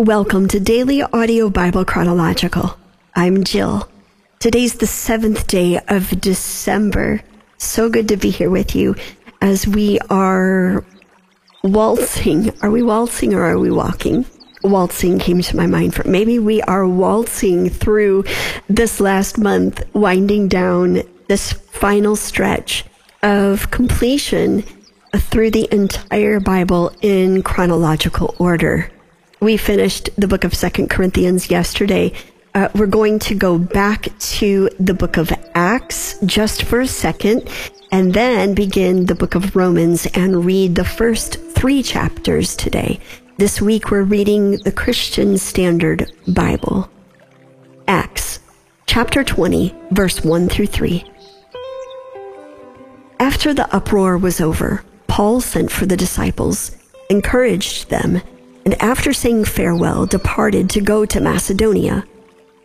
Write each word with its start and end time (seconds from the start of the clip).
Welcome 0.00 0.46
to 0.50 0.60
Daily 0.60 1.02
Audio 1.02 1.50
Bible 1.50 1.84
Chronological. 1.84 2.78
I'm 3.16 3.42
Jill. 3.42 3.88
Today's 4.38 4.74
the 4.74 4.86
seventh 4.86 5.48
day 5.48 5.80
of 5.88 6.20
December. 6.20 7.20
So 7.56 7.90
good 7.90 8.06
to 8.06 8.16
be 8.16 8.30
here 8.30 8.48
with 8.48 8.76
you 8.76 8.94
as 9.42 9.66
we 9.66 9.98
are 10.08 10.84
waltzing. 11.64 12.56
Are 12.62 12.70
we 12.70 12.80
waltzing 12.80 13.34
or 13.34 13.42
are 13.42 13.58
we 13.58 13.72
walking? 13.72 14.24
Waltzing 14.62 15.18
came 15.18 15.42
to 15.42 15.56
my 15.56 15.66
mind 15.66 15.96
for 15.96 16.06
maybe 16.06 16.38
we 16.38 16.62
are 16.62 16.86
waltzing 16.86 17.68
through 17.68 18.22
this 18.68 19.00
last 19.00 19.36
month, 19.36 19.82
winding 19.94 20.46
down 20.46 21.02
this 21.26 21.52
final 21.52 22.14
stretch 22.14 22.84
of 23.24 23.72
completion 23.72 24.62
through 25.16 25.50
the 25.50 25.66
entire 25.74 26.38
Bible 26.38 26.92
in 27.02 27.42
chronological 27.42 28.36
order. 28.38 28.92
We 29.40 29.56
finished 29.56 30.10
the 30.16 30.26
book 30.26 30.42
of 30.42 30.52
Second 30.52 30.90
Corinthians 30.90 31.48
yesterday. 31.48 32.12
Uh, 32.56 32.68
we're 32.74 32.86
going 32.86 33.20
to 33.20 33.36
go 33.36 33.56
back 33.56 34.08
to 34.18 34.68
the 34.80 34.94
book 34.94 35.16
of 35.16 35.32
Acts 35.54 36.18
just 36.26 36.64
for 36.64 36.80
a 36.80 36.88
second 36.88 37.48
and 37.92 38.12
then 38.12 38.54
begin 38.54 39.06
the 39.06 39.14
book 39.14 39.36
of 39.36 39.54
Romans 39.54 40.06
and 40.14 40.44
read 40.44 40.74
the 40.74 40.84
first 40.84 41.36
three 41.52 41.84
chapters 41.84 42.56
today. 42.56 42.98
This 43.36 43.60
week 43.60 43.92
we're 43.92 44.02
reading 44.02 44.58
the 44.64 44.72
Christian 44.72 45.38
Standard 45.38 46.10
Bible. 46.26 46.90
Acts 47.86 48.40
chapter 48.86 49.22
20, 49.22 49.72
verse 49.92 50.24
1 50.24 50.48
through 50.48 50.66
3. 50.66 51.04
After 53.20 53.54
the 53.54 53.72
uproar 53.72 54.18
was 54.18 54.40
over, 54.40 54.82
Paul 55.06 55.40
sent 55.40 55.70
for 55.70 55.86
the 55.86 55.96
disciples, 55.96 56.76
encouraged 57.08 57.88
them, 57.88 58.20
and 58.68 58.82
after 58.82 59.14
saying 59.14 59.46
farewell, 59.46 60.04
departed 60.04 60.68
to 60.68 60.82
go 60.82 61.06
to 61.06 61.22
Macedonia. 61.22 62.04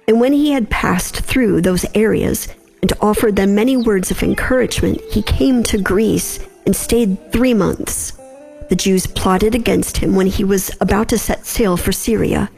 And 0.06 0.20
when 0.20 0.34
he 0.34 0.52
had 0.52 0.70
passed 0.70 1.22
through 1.22 1.62
those 1.62 1.86
areas 1.96 2.50
and 2.82 2.92
offered 3.00 3.38
them 3.38 3.56
many 3.56 3.78
words 3.78 4.12
of 4.12 4.22
encouragement, 4.22 5.00
he 5.00 5.22
came 5.22 5.64
to 5.64 5.82
Greece 5.82 6.46
and 6.66 6.76
stayed 6.76 7.32
three 7.32 7.54
months. 7.54 8.20
The 8.68 8.76
Jews 8.76 9.08
plotted 9.08 9.56
against 9.56 9.96
him 9.96 10.14
when 10.14 10.28
he 10.28 10.44
was 10.44 10.72
about 10.82 11.08
to 11.08 11.18
set 11.18 11.46
sail 11.46 11.78
for 11.78 11.94
Syria, 11.94 12.52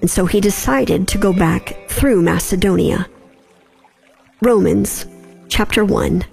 and 0.00 0.08
so 0.08 0.26
he 0.26 0.40
decided 0.40 1.08
to 1.08 1.18
go 1.18 1.32
back 1.32 1.76
through 1.88 2.22
Macedonia. 2.22 3.08
Romans 4.40 5.06
chapter 5.48 5.84
1 5.84 6.24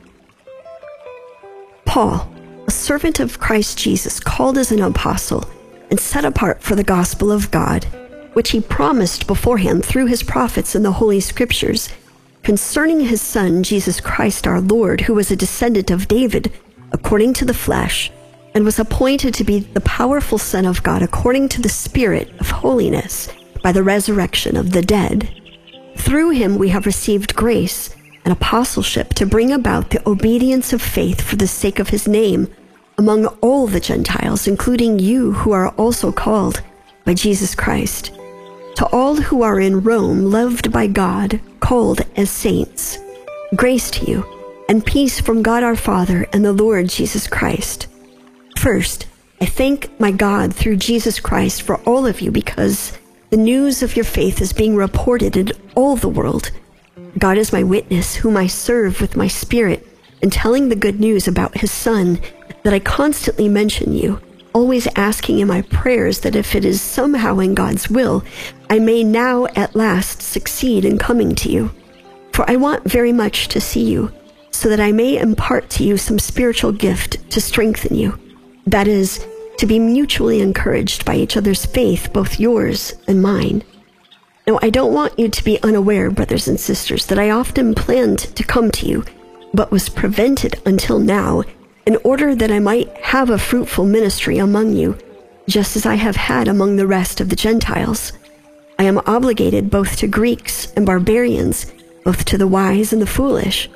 Paul, 1.85 2.31
a 2.67 2.71
servant 2.71 3.19
of 3.19 3.39
Christ 3.39 3.79
Jesus, 3.79 4.19
called 4.19 4.59
as 4.59 4.71
an 4.71 4.83
apostle, 4.83 5.49
and 5.89 5.99
set 5.99 6.25
apart 6.25 6.61
for 6.61 6.75
the 6.75 6.83
gospel 6.83 7.31
of 7.31 7.51
God, 7.51 7.85
which 8.33 8.51
he 8.51 8.61
promised 8.61 9.27
beforehand 9.27 9.83
through 9.83 10.05
his 10.05 10.23
prophets 10.23 10.75
in 10.75 10.83
the 10.83 10.93
Holy 10.93 11.19
Scriptures, 11.19 11.89
concerning 12.43 13.01
his 13.01 13.21
Son, 13.21 13.63
Jesus 13.63 13.99
Christ 13.99 14.47
our 14.47 14.61
Lord, 14.61 15.01
who 15.01 15.13
was 15.13 15.31
a 15.31 15.35
descendant 15.35 15.91
of 15.91 16.07
David, 16.07 16.51
according 16.91 17.33
to 17.33 17.45
the 17.45 17.53
flesh, 17.53 18.11
and 18.53 18.63
was 18.63 18.79
appointed 18.79 19.33
to 19.35 19.43
be 19.43 19.59
the 19.59 19.81
powerful 19.81 20.37
Son 20.37 20.65
of 20.65 20.83
God 20.83 21.01
according 21.01 21.49
to 21.49 21.61
the 21.61 21.69
Spirit 21.69 22.31
of 22.39 22.49
holiness 22.49 23.29
by 23.63 23.71
the 23.71 23.83
resurrection 23.83 24.57
of 24.57 24.71
the 24.71 24.81
dead. 24.81 25.29
Through 25.97 26.31
him 26.31 26.57
we 26.57 26.69
have 26.69 26.85
received 26.85 27.35
grace 27.35 27.95
and 28.25 28.31
apostleship 28.31 29.13
to 29.15 29.25
bring 29.25 29.51
about 29.51 29.89
the 29.89 30.07
obedience 30.09 30.73
of 30.73 30.81
faith 30.81 31.21
for 31.21 31.35
the 31.35 31.47
sake 31.47 31.79
of 31.79 31.89
his 31.89 32.07
name 32.07 32.47
among 32.99 33.27
all 33.39 33.65
the 33.65 33.79
Gentiles, 33.79 34.45
including 34.45 34.99
you 34.99 35.31
who 35.31 35.53
are 35.53 35.69
also 35.75 36.11
called 36.11 36.61
by 37.05 37.13
Jesus 37.13 37.55
Christ. 37.55 38.11
To 38.75 38.85
all 38.91 39.15
who 39.15 39.41
are 39.41 39.57
in 39.57 39.83
Rome, 39.83 40.25
loved 40.25 40.73
by 40.73 40.87
God, 40.87 41.39
called 41.61 42.01
as 42.17 42.29
saints, 42.29 42.97
grace 43.55 43.89
to 43.91 44.05
you 44.05 44.25
and 44.67 44.85
peace 44.85 45.21
from 45.21 45.41
God 45.41 45.63
our 45.63 45.77
Father 45.77 46.27
and 46.33 46.43
the 46.43 46.51
Lord 46.51 46.89
Jesus 46.89 47.25
Christ. 47.25 47.87
First, 48.57 49.07
I 49.39 49.45
thank 49.45 49.97
my 49.97 50.11
God 50.11 50.53
through 50.53 50.75
Jesus 50.75 51.21
Christ 51.21 51.61
for 51.61 51.77
all 51.85 52.05
of 52.05 52.19
you 52.19 52.31
because 52.31 52.97
the 53.29 53.37
news 53.37 53.81
of 53.81 53.95
your 53.95 54.03
faith 54.03 54.41
is 54.41 54.51
being 54.51 54.75
reported 54.75 55.37
in 55.37 55.53
all 55.73 55.95
the 55.95 56.09
world. 56.09 56.51
God 57.17 57.37
is 57.37 57.53
my 57.53 57.63
witness, 57.63 58.15
whom 58.15 58.35
I 58.35 58.47
serve 58.47 58.99
with 58.99 59.15
my 59.15 59.29
spirit 59.29 59.87
in 60.21 60.29
telling 60.29 60.67
the 60.67 60.75
good 60.75 60.99
news 60.99 61.29
about 61.29 61.57
his 61.59 61.71
Son 61.71 62.19
that 62.63 62.73
I 62.73 62.79
constantly 62.79 63.47
mention 63.47 63.93
you, 63.93 64.21
always 64.53 64.87
asking 64.95 65.39
in 65.39 65.47
my 65.47 65.61
prayers 65.61 66.19
that 66.21 66.35
if 66.35 66.55
it 66.55 66.65
is 66.65 66.81
somehow 66.81 67.39
in 67.39 67.55
God's 67.55 67.89
will, 67.89 68.23
I 68.69 68.79
may 68.79 69.03
now 69.03 69.45
at 69.55 69.75
last 69.75 70.21
succeed 70.21 70.85
in 70.85 70.97
coming 70.97 71.35
to 71.35 71.49
you. 71.49 71.71
For 72.33 72.49
I 72.49 72.55
want 72.55 72.89
very 72.89 73.13
much 73.13 73.47
to 73.49 73.61
see 73.61 73.83
you, 73.89 74.11
so 74.51 74.69
that 74.69 74.79
I 74.79 74.91
may 74.91 75.17
impart 75.17 75.69
to 75.71 75.83
you 75.83 75.97
some 75.97 76.19
spiritual 76.19 76.71
gift 76.71 77.29
to 77.31 77.41
strengthen 77.41 77.95
you. 77.95 78.19
That 78.67 78.87
is, 78.87 79.25
to 79.57 79.65
be 79.65 79.79
mutually 79.79 80.41
encouraged 80.41 81.05
by 81.05 81.15
each 81.15 81.37
other's 81.37 81.65
faith, 81.65 82.11
both 82.13 82.39
yours 82.39 82.93
and 83.07 83.21
mine. 83.21 83.63
Now, 84.47 84.59
I 84.61 84.69
don't 84.69 84.93
want 84.93 85.19
you 85.19 85.29
to 85.29 85.43
be 85.43 85.61
unaware, 85.61 86.09
brothers 86.09 86.47
and 86.47 86.59
sisters, 86.59 87.05
that 87.07 87.19
I 87.19 87.29
often 87.29 87.75
planned 87.75 88.19
to 88.35 88.43
come 88.43 88.71
to 88.71 88.87
you, 88.87 89.03
but 89.53 89.71
was 89.71 89.89
prevented 89.89 90.61
until 90.65 90.99
now 90.99 91.43
in 91.85 91.97
order 92.03 92.35
that 92.35 92.51
I 92.51 92.59
might 92.59 92.89
have 92.97 93.29
a 93.29 93.37
fruitful 93.37 93.85
ministry 93.85 94.37
among 94.37 94.73
you, 94.73 94.97
just 95.47 95.75
as 95.75 95.85
I 95.85 95.95
have 95.95 96.15
had 96.15 96.47
among 96.47 96.75
the 96.75 96.87
rest 96.87 97.19
of 97.19 97.29
the 97.29 97.35
Gentiles. 97.35 98.13
I 98.77 98.83
am 98.83 99.01
obligated 99.05 99.69
both 99.69 99.97
to 99.97 100.07
Greeks 100.07 100.71
and 100.73 100.85
barbarians, 100.85 101.73
both 102.03 102.23
to 102.25 102.37
the 102.37 102.47
wise 102.47 102.93
and 102.93 103.01
the 103.01 103.07
foolish. 103.07 103.69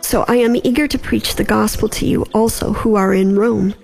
So 0.00 0.24
I 0.28 0.36
am 0.36 0.56
eager 0.56 0.86
to 0.88 0.98
preach 0.98 1.34
the 1.34 1.44
gospel 1.44 1.88
to 1.90 2.06
you 2.06 2.22
also 2.32 2.72
who 2.72 2.94
are 2.94 3.12
in 3.12 3.36
Rome. 3.36 3.74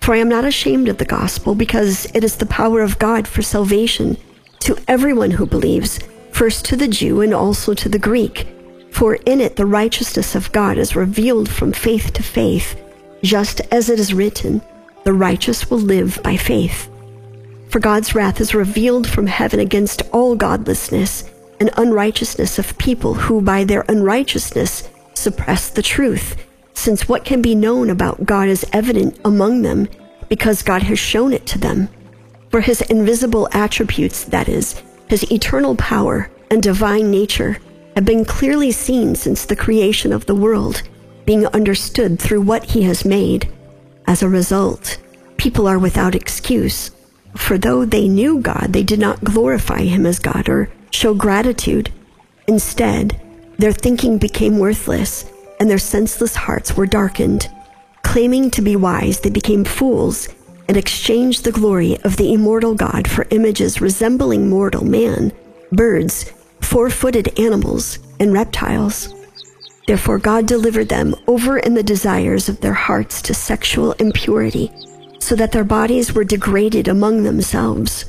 For 0.00 0.14
I 0.14 0.18
am 0.18 0.28
not 0.28 0.44
ashamed 0.44 0.88
of 0.88 0.98
the 0.98 1.04
gospel, 1.04 1.54
because 1.54 2.06
it 2.14 2.24
is 2.24 2.36
the 2.36 2.46
power 2.46 2.80
of 2.80 2.98
God 2.98 3.28
for 3.28 3.42
salvation 3.42 4.16
to 4.60 4.76
everyone 4.88 5.30
who 5.30 5.46
believes, 5.46 5.98
first 6.32 6.64
to 6.66 6.76
the 6.76 6.88
Jew 6.88 7.20
and 7.20 7.32
also 7.32 7.74
to 7.74 7.88
the 7.88 7.98
Greek. 7.98 8.48
For 8.90 9.16
in 9.26 9.40
it 9.40 9.56
the 9.56 9.66
righteousness 9.66 10.34
of 10.34 10.52
God 10.52 10.78
is 10.78 10.96
revealed 10.96 11.48
from 11.48 11.72
faith 11.72 12.12
to 12.14 12.22
faith 12.22 12.80
just 13.24 13.62
as 13.72 13.88
it 13.88 13.98
is 13.98 14.14
written, 14.14 14.60
the 15.04 15.12
righteous 15.12 15.70
will 15.70 15.78
live 15.78 16.20
by 16.22 16.36
faith. 16.36 16.88
For 17.70 17.80
God's 17.80 18.14
wrath 18.14 18.40
is 18.40 18.54
revealed 18.54 19.08
from 19.08 19.26
heaven 19.26 19.58
against 19.58 20.02
all 20.12 20.36
godlessness 20.36 21.24
and 21.58 21.70
unrighteousness 21.76 22.58
of 22.58 22.78
people 22.78 23.14
who 23.14 23.40
by 23.40 23.64
their 23.64 23.84
unrighteousness 23.88 24.88
suppress 25.14 25.70
the 25.70 25.82
truth, 25.82 26.36
since 26.74 27.08
what 27.08 27.24
can 27.24 27.40
be 27.40 27.54
known 27.54 27.88
about 27.88 28.26
God 28.26 28.48
is 28.48 28.66
evident 28.72 29.18
among 29.24 29.62
them 29.62 29.88
because 30.28 30.62
God 30.62 30.82
has 30.82 30.98
shown 30.98 31.32
it 31.32 31.46
to 31.46 31.58
them. 31.58 31.88
For 32.50 32.60
his 32.60 32.82
invisible 32.82 33.48
attributes, 33.52 34.24
that 34.24 34.48
is, 34.48 34.82
his 35.08 35.30
eternal 35.32 35.76
power 35.76 36.30
and 36.50 36.62
divine 36.62 37.10
nature, 37.10 37.58
have 37.96 38.04
been 38.04 38.24
clearly 38.24 38.70
seen 38.70 39.14
since 39.14 39.44
the 39.46 39.56
creation 39.56 40.12
of 40.12 40.26
the 40.26 40.34
world 40.34 40.82
being 41.24 41.46
understood 41.46 42.18
through 42.18 42.42
what 42.42 42.64
he 42.64 42.82
has 42.82 43.04
made. 43.04 43.52
As 44.06 44.22
a 44.22 44.28
result, 44.28 44.98
people 45.36 45.66
are 45.66 45.78
without 45.78 46.14
excuse, 46.14 46.90
for 47.36 47.58
though 47.58 47.84
they 47.84 48.08
knew 48.08 48.40
God, 48.40 48.72
they 48.72 48.82
did 48.82 48.98
not 48.98 49.24
glorify 49.24 49.82
him 49.82 50.06
as 50.06 50.18
God 50.18 50.48
or 50.48 50.70
show 50.90 51.14
gratitude. 51.14 51.90
Instead, 52.46 53.20
their 53.58 53.72
thinking 53.72 54.18
became 54.18 54.58
worthless, 54.58 55.30
and 55.58 55.70
their 55.70 55.78
senseless 55.78 56.34
hearts 56.34 56.76
were 56.76 56.86
darkened. 56.86 57.50
Claiming 58.02 58.50
to 58.50 58.62
be 58.62 58.76
wise, 58.76 59.20
they 59.20 59.30
became 59.30 59.64
fools 59.64 60.28
and 60.68 60.76
exchanged 60.76 61.44
the 61.44 61.52
glory 61.52 61.98
of 62.04 62.16
the 62.16 62.32
immortal 62.32 62.74
God 62.74 63.08
for 63.08 63.26
images 63.30 63.80
resembling 63.80 64.48
mortal 64.48 64.84
man, 64.84 65.32
birds, 65.72 66.32
four 66.60 66.90
footed 66.90 67.38
animals, 67.38 67.98
and 68.20 68.32
reptiles. 68.32 69.12
Therefore, 69.86 70.18
God 70.18 70.46
delivered 70.46 70.88
them 70.88 71.14
over 71.26 71.58
in 71.58 71.74
the 71.74 71.82
desires 71.82 72.48
of 72.48 72.60
their 72.60 72.72
hearts 72.72 73.20
to 73.22 73.34
sexual 73.34 73.92
impurity, 73.92 74.70
so 75.18 75.34
that 75.36 75.52
their 75.52 75.64
bodies 75.64 76.12
were 76.12 76.24
degraded 76.24 76.88
among 76.88 77.22
themselves. 77.22 78.06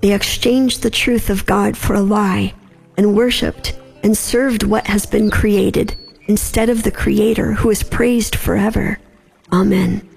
They 0.00 0.12
exchanged 0.12 0.82
the 0.82 0.90
truth 0.90 1.30
of 1.30 1.46
God 1.46 1.76
for 1.76 1.94
a 1.94 2.00
lie 2.00 2.54
and 2.96 3.16
worshiped 3.16 3.78
and 4.02 4.16
served 4.16 4.62
what 4.62 4.86
has 4.86 5.06
been 5.06 5.30
created 5.30 5.96
instead 6.26 6.68
of 6.68 6.82
the 6.82 6.90
Creator 6.90 7.52
who 7.52 7.70
is 7.70 7.82
praised 7.82 8.34
forever. 8.34 8.98
Amen. 9.52 10.08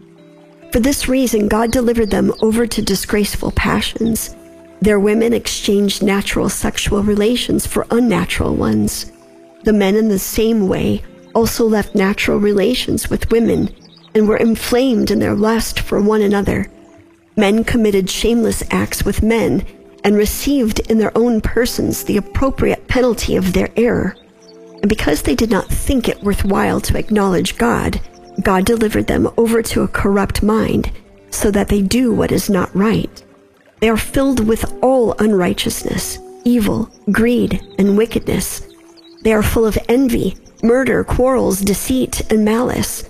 For 0.71 0.79
this 0.79 1.07
reason, 1.07 1.47
God 1.47 1.71
delivered 1.71 2.11
them 2.11 2.33
over 2.41 2.67
to 2.67 2.81
disgraceful 2.81 3.51
passions. 3.51 4.35
Their 4.81 4.99
women 4.99 5.33
exchanged 5.33 6.03
natural 6.03 6.49
sexual 6.49 7.03
relations 7.03 7.65
for 7.65 7.87
unnatural 7.89 8.55
ones. 8.55 9.11
The 9.67 9.73
men 9.73 9.97
in 9.97 10.07
the 10.07 10.17
same 10.17 10.69
way 10.69 11.03
also 11.35 11.65
left 11.65 11.93
natural 11.93 12.39
relations 12.39 13.09
with 13.09 13.29
women 13.31 13.67
and 14.15 14.25
were 14.25 14.37
inflamed 14.37 15.11
in 15.11 15.19
their 15.19 15.35
lust 15.35 15.81
for 15.81 15.99
one 15.99 16.21
another. 16.21 16.71
Men 17.35 17.65
committed 17.65 18.09
shameless 18.09 18.63
acts 18.71 19.03
with 19.03 19.21
men 19.21 19.65
and 20.05 20.15
received 20.15 20.89
in 20.89 20.99
their 20.99 21.11
own 21.17 21.41
persons 21.41 22.05
the 22.05 22.15
appropriate 22.15 22.87
penalty 22.87 23.35
of 23.35 23.51
their 23.51 23.67
error. 23.75 24.15
And 24.81 24.87
because 24.87 25.23
they 25.23 25.35
did 25.35 25.51
not 25.51 25.67
think 25.67 26.07
it 26.07 26.23
worthwhile 26.23 26.79
to 26.79 26.97
acknowledge 26.97 27.57
God, 27.57 27.99
God 28.41 28.63
delivered 28.63 29.07
them 29.07 29.29
over 29.35 29.61
to 29.63 29.81
a 29.81 29.89
corrupt 29.89 30.41
mind 30.41 30.93
so 31.29 31.51
that 31.51 31.67
they 31.67 31.81
do 31.81 32.13
what 32.13 32.31
is 32.31 32.49
not 32.49 32.73
right. 32.73 33.21
They 33.81 33.89
are 33.89 33.97
filled 33.97 34.47
with 34.47 34.63
all 34.81 35.11
unrighteousness, 35.19 36.19
evil, 36.45 36.89
greed, 37.11 37.61
and 37.77 37.97
wickedness. 37.97 38.61
They 39.27 39.33
are 39.33 39.43
full 39.43 39.65
of 39.65 39.77
envy, 39.89 40.37
murder, 40.63 41.03
quarrels, 41.03 41.59
deceit, 41.59 42.21
and 42.31 42.45
malice. 42.45 43.09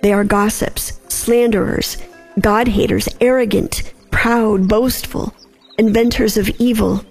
They 0.00 0.14
are 0.14 0.24
gossips, 0.24 0.98
slanderers, 1.08 1.98
God 2.40 2.68
haters, 2.68 3.06
arrogant, 3.20 3.92
proud, 4.10 4.66
boastful 4.66 5.34
inventors 5.76 6.38
of 6.38 6.48
evil, 6.58 7.04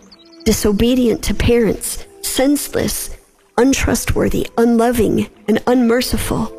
disobedient 0.43 1.23
to 1.25 1.35
parents, 1.35 2.07
senseless, 2.23 3.15
untrustworthy, 3.59 4.47
unloving, 4.57 5.29
and 5.47 5.61
unmerciful, 5.67 6.51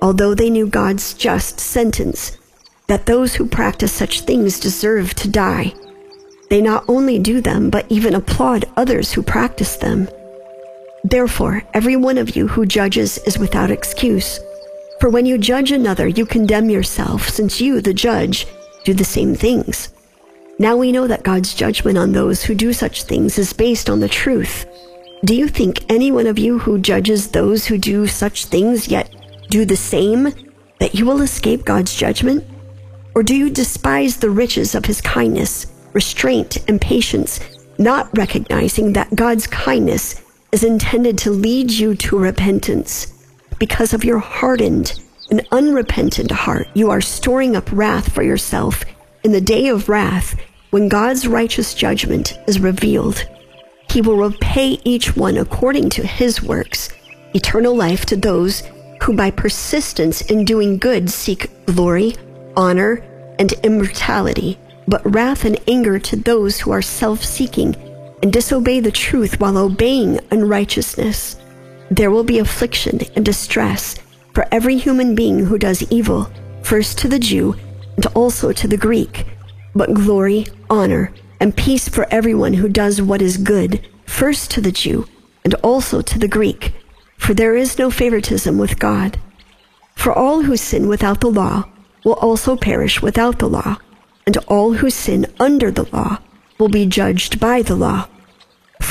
although 0.00 0.36
they 0.36 0.50
knew 0.50 0.68
God's 0.68 1.14
just 1.14 1.58
sentence 1.58 2.38
that 2.86 3.06
those 3.06 3.34
who 3.34 3.48
practice 3.48 3.92
such 3.92 4.20
things 4.20 4.60
deserve 4.60 5.14
to 5.14 5.28
die. 5.28 5.74
They 6.48 6.60
not 6.60 6.84
only 6.86 7.18
do 7.18 7.40
them, 7.40 7.70
but 7.70 7.86
even 7.88 8.14
applaud 8.14 8.66
others 8.76 9.12
who 9.12 9.22
practice 9.24 9.74
them. 9.74 10.06
Therefore, 11.04 11.62
every 11.74 11.96
one 11.96 12.16
of 12.16 12.34
you 12.34 12.48
who 12.48 12.64
judges 12.64 13.18
is 13.18 13.38
without 13.38 13.70
excuse. 13.70 14.40
For 15.00 15.10
when 15.10 15.26
you 15.26 15.36
judge 15.36 15.70
another, 15.70 16.08
you 16.08 16.24
condemn 16.24 16.70
yourself, 16.70 17.28
since 17.28 17.60
you, 17.60 17.82
the 17.82 17.92
judge, 17.92 18.46
do 18.84 18.94
the 18.94 19.04
same 19.04 19.34
things. 19.34 19.90
Now 20.58 20.78
we 20.78 20.92
know 20.92 21.06
that 21.06 21.22
God's 21.22 21.52
judgment 21.52 21.98
on 21.98 22.12
those 22.12 22.42
who 22.42 22.54
do 22.54 22.72
such 22.72 23.02
things 23.02 23.38
is 23.38 23.52
based 23.52 23.90
on 23.90 24.00
the 24.00 24.08
truth. 24.08 24.66
Do 25.26 25.34
you 25.34 25.46
think 25.46 25.84
any 25.90 26.10
one 26.10 26.26
of 26.26 26.38
you 26.38 26.58
who 26.58 26.78
judges 26.78 27.28
those 27.28 27.66
who 27.66 27.76
do 27.76 28.06
such 28.06 28.46
things 28.46 28.88
yet 28.88 29.14
do 29.50 29.66
the 29.66 29.76
same, 29.76 30.32
that 30.80 30.94
you 30.94 31.04
will 31.04 31.20
escape 31.20 31.66
God's 31.66 31.94
judgment? 31.94 32.44
Or 33.14 33.22
do 33.22 33.34
you 33.34 33.50
despise 33.50 34.16
the 34.16 34.30
riches 34.30 34.74
of 34.74 34.86
his 34.86 35.00
kindness, 35.02 35.66
restraint, 35.92 36.58
and 36.66 36.80
patience, 36.80 37.40
not 37.78 38.16
recognizing 38.16 38.94
that 38.94 39.14
God's 39.14 39.46
kindness 39.46 40.23
is 40.54 40.62
intended 40.62 41.18
to 41.18 41.32
lead 41.32 41.68
you 41.68 41.96
to 41.96 42.16
repentance? 42.16 43.12
Because 43.58 43.92
of 43.92 44.04
your 44.04 44.20
hardened 44.20 45.02
and 45.28 45.44
unrepentant 45.50 46.30
heart, 46.30 46.68
you 46.74 46.90
are 46.90 47.00
storing 47.00 47.56
up 47.56 47.72
wrath 47.72 48.12
for 48.12 48.22
yourself 48.22 48.84
in 49.24 49.32
the 49.32 49.40
day 49.40 49.66
of 49.66 49.88
wrath, 49.88 50.38
when 50.70 50.88
God's 50.88 51.26
righteous 51.26 51.74
judgment 51.74 52.38
is 52.46 52.60
revealed, 52.60 53.26
he 53.90 54.00
will 54.00 54.16
repay 54.16 54.78
each 54.84 55.16
one 55.16 55.38
according 55.38 55.90
to 55.90 56.06
his 56.06 56.40
works, 56.40 56.88
eternal 57.34 57.74
life 57.74 58.06
to 58.06 58.16
those 58.16 58.62
who 59.02 59.12
by 59.12 59.32
persistence 59.32 60.20
in 60.20 60.44
doing 60.44 60.78
good 60.78 61.10
seek 61.10 61.50
glory, 61.66 62.14
honor, 62.56 63.02
and 63.40 63.50
immortality, 63.64 64.56
but 64.86 65.02
wrath 65.12 65.44
and 65.44 65.58
anger 65.66 65.98
to 65.98 66.14
those 66.14 66.60
who 66.60 66.70
are 66.70 66.82
self-seeking 66.82 67.74
and 68.24 68.32
disobey 68.32 68.80
the 68.80 68.90
truth 68.90 69.38
while 69.38 69.58
obeying 69.58 70.18
unrighteousness. 70.30 71.36
There 71.90 72.10
will 72.10 72.24
be 72.24 72.38
affliction 72.38 73.00
and 73.14 73.22
distress 73.22 73.96
for 74.32 74.46
every 74.50 74.78
human 74.78 75.14
being 75.14 75.44
who 75.44 75.58
does 75.58 75.82
evil, 75.92 76.30
first 76.62 76.96
to 77.00 77.08
the 77.08 77.18
Jew 77.18 77.54
and 77.96 78.06
also 78.14 78.50
to 78.50 78.66
the 78.66 78.78
Greek, 78.78 79.26
but 79.74 79.92
glory, 79.92 80.46
honor, 80.70 81.12
and 81.38 81.54
peace 81.54 81.86
for 81.86 82.06
everyone 82.10 82.54
who 82.54 82.66
does 82.66 83.02
what 83.02 83.20
is 83.20 83.36
good, 83.36 83.86
first 84.06 84.50
to 84.52 84.62
the 84.62 84.72
Jew 84.72 85.06
and 85.44 85.52
also 85.56 86.00
to 86.00 86.18
the 86.18 86.26
Greek, 86.26 86.72
for 87.18 87.34
there 87.34 87.54
is 87.54 87.78
no 87.78 87.90
favoritism 87.90 88.56
with 88.56 88.78
God. 88.78 89.20
For 89.96 90.14
all 90.14 90.44
who 90.44 90.56
sin 90.56 90.88
without 90.88 91.20
the 91.20 91.30
law 91.30 91.68
will 92.04 92.14
also 92.14 92.56
perish 92.56 93.02
without 93.02 93.38
the 93.38 93.50
law, 93.50 93.76
and 94.26 94.38
all 94.48 94.72
who 94.72 94.88
sin 94.88 95.26
under 95.38 95.70
the 95.70 95.86
law 95.94 96.20
will 96.58 96.70
be 96.70 96.86
judged 96.86 97.38
by 97.38 97.60
the 97.60 97.76
law. 97.76 98.08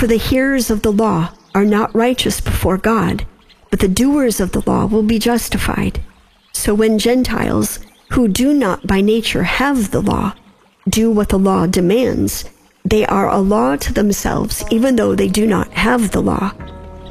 For 0.04 0.08
the 0.08 0.18
hearers 0.18 0.70
of 0.70 0.82
the 0.82 0.92
law 0.92 1.32
are 1.56 1.64
not 1.64 1.96
righteous 1.96 2.42
before 2.42 2.78
God, 2.78 3.26
but 3.72 3.80
the 3.80 3.88
doers 3.88 4.42
of 4.42 4.52
the 4.52 4.70
law 4.70 4.86
will 4.86 5.02
be 5.02 5.18
justified. 5.18 6.04
So 6.52 6.74
when 6.74 7.00
Gentiles 7.00 7.80
who 8.12 8.28
do 8.28 8.54
not 8.54 8.86
by 8.86 9.00
nature 9.00 9.44
have 9.44 9.92
the 9.92 10.02
law 10.02 10.36
do 10.90 11.10
what 11.10 11.30
the 11.30 11.40
law 11.40 11.68
demands. 11.68 12.44
They 12.84 13.06
are 13.06 13.30
a 13.30 13.40
law 13.40 13.78
to 13.78 13.94
themselves, 13.94 14.66
even 14.70 14.98
though 14.98 15.16
they 15.16 15.30
do 15.30 15.48
not 15.48 15.72
have 15.72 16.12
the 16.12 16.22
law. 16.22 16.52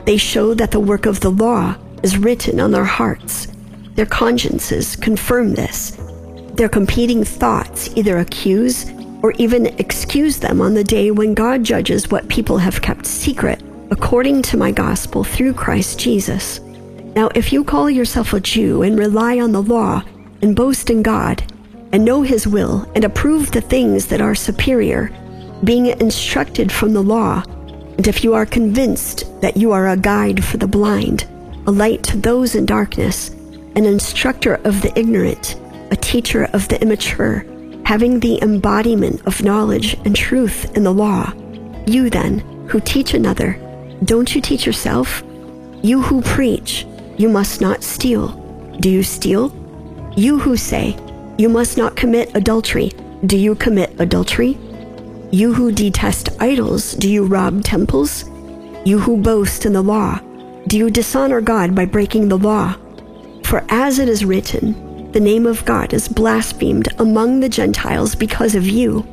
They 0.04 0.18
show 0.18 0.52
that 0.52 0.70
the 0.70 0.78
work 0.78 1.06
of 1.06 1.20
the 1.20 1.30
law 1.30 1.76
is 2.02 2.18
written 2.18 2.60
on 2.60 2.72
their 2.72 2.84
hearts. 2.84 3.48
Their 3.94 4.04
consciences 4.04 4.96
confirm 4.96 5.54
this. 5.54 5.96
Their 6.56 6.68
competing 6.68 7.24
thoughts 7.24 7.88
either 7.96 8.18
accuse 8.18 8.84
or 9.22 9.32
even 9.32 9.66
excuse 9.78 10.38
them 10.38 10.60
on 10.60 10.74
the 10.74 10.84
day 10.84 11.10
when 11.10 11.34
God 11.34 11.64
judges 11.64 12.10
what 12.10 12.28
people 12.28 12.58
have 12.58 12.82
kept 12.82 13.06
secret, 13.06 13.62
according 13.90 14.42
to 14.42 14.56
my 14.56 14.72
gospel 14.72 15.24
through 15.24 15.54
Christ 15.54 15.98
Jesus. 15.98 16.60
Now, 17.14 17.28
if 17.34 17.52
you 17.52 17.62
call 17.62 17.90
yourself 17.90 18.32
a 18.32 18.40
Jew 18.40 18.82
and 18.82 18.98
rely 18.98 19.38
on 19.38 19.52
the 19.52 19.62
law, 19.62 20.02
and 20.40 20.56
boast 20.56 20.90
in 20.90 21.02
God, 21.02 21.42
and 21.92 22.04
know 22.04 22.22
His 22.22 22.46
will, 22.46 22.90
and 22.94 23.04
approve 23.04 23.50
the 23.50 23.60
things 23.60 24.06
that 24.06 24.20
are 24.20 24.34
superior, 24.34 25.10
being 25.62 25.86
instructed 25.86 26.72
from 26.72 26.92
the 26.92 27.02
law, 27.02 27.42
and 27.96 28.08
if 28.08 28.25
you 28.25 28.34
are 28.34 28.46
convinced 28.46 29.25
that 29.42 29.56
you 29.56 29.72
are 29.72 29.90
a 29.90 29.96
guide 29.96 30.42
for 30.44 30.56
the 30.56 30.66
blind, 30.66 31.28
a 31.66 31.70
light 31.70 32.02
to 32.04 32.16
those 32.16 32.54
in 32.54 32.66
darkness, 32.66 33.28
an 33.76 33.84
instructor 33.84 34.54
of 34.64 34.82
the 34.82 34.98
ignorant, 34.98 35.56
a 35.90 35.96
teacher 35.96 36.44
of 36.54 36.66
the 36.68 36.80
immature, 36.82 37.44
having 37.84 38.20
the 38.20 38.40
embodiment 38.43 39.25
of 39.26 39.43
knowledge 39.43 39.94
and 40.05 40.14
truth 40.14 40.76
in 40.76 40.84
the 40.84 40.93
law, 40.93 41.32
you 41.87 42.11
then, 42.11 42.40
who 42.69 42.81
teach 42.81 43.14
another, 43.14 43.58
don't 44.05 44.34
you 44.34 44.40
teach 44.40 44.67
yourself? 44.67 45.23
You 45.82 46.00
who 46.02 46.23
preach, 46.23 46.87
you 47.17 47.29
must 47.29 47.61
not 47.61 47.82
steal. 47.82 48.29
Do 48.81 48.88
you 48.90 49.02
steal? 49.02 49.52
You 50.17 50.38
who 50.38 50.56
say, 50.56 50.96
You 51.38 51.49
must 51.49 51.76
not 51.76 51.96
commit 51.96 52.34
adultery, 52.34 52.93
do 53.26 53.37
you 53.37 53.55
commit 53.55 53.94
adultery? 54.00 54.58
You 55.31 55.55
who 55.55 55.73
detest 55.73 56.28
idols, 56.40 56.93
do 56.93 57.11
you 57.11 57.25
rob 57.25 57.64
temples? 57.64 58.25
You 58.85 58.99
who 58.99 59.16
boast 59.16 59.64
in 59.64 59.73
the 59.73 59.83
law, 59.83 60.21
do 60.66 60.76
you 60.76 60.90
dishonor 60.90 61.40
God 61.40 61.75
by 61.75 61.85
breaking 61.85 62.28
the 62.28 62.38
law? 62.38 62.76
For 63.45 63.64
as 63.68 63.99
it 63.99 64.09
is 64.09 64.25
written, 64.25 64.75
the 65.12 65.21
name 65.21 65.47
of 65.47 65.64
God 65.66 65.92
is 65.92 66.09
blasphemed 66.09 66.88
among 66.99 67.40
the 67.40 67.49
Gentiles 67.49 68.14
because 68.14 68.54
of 68.54 68.66
you. 68.66 69.04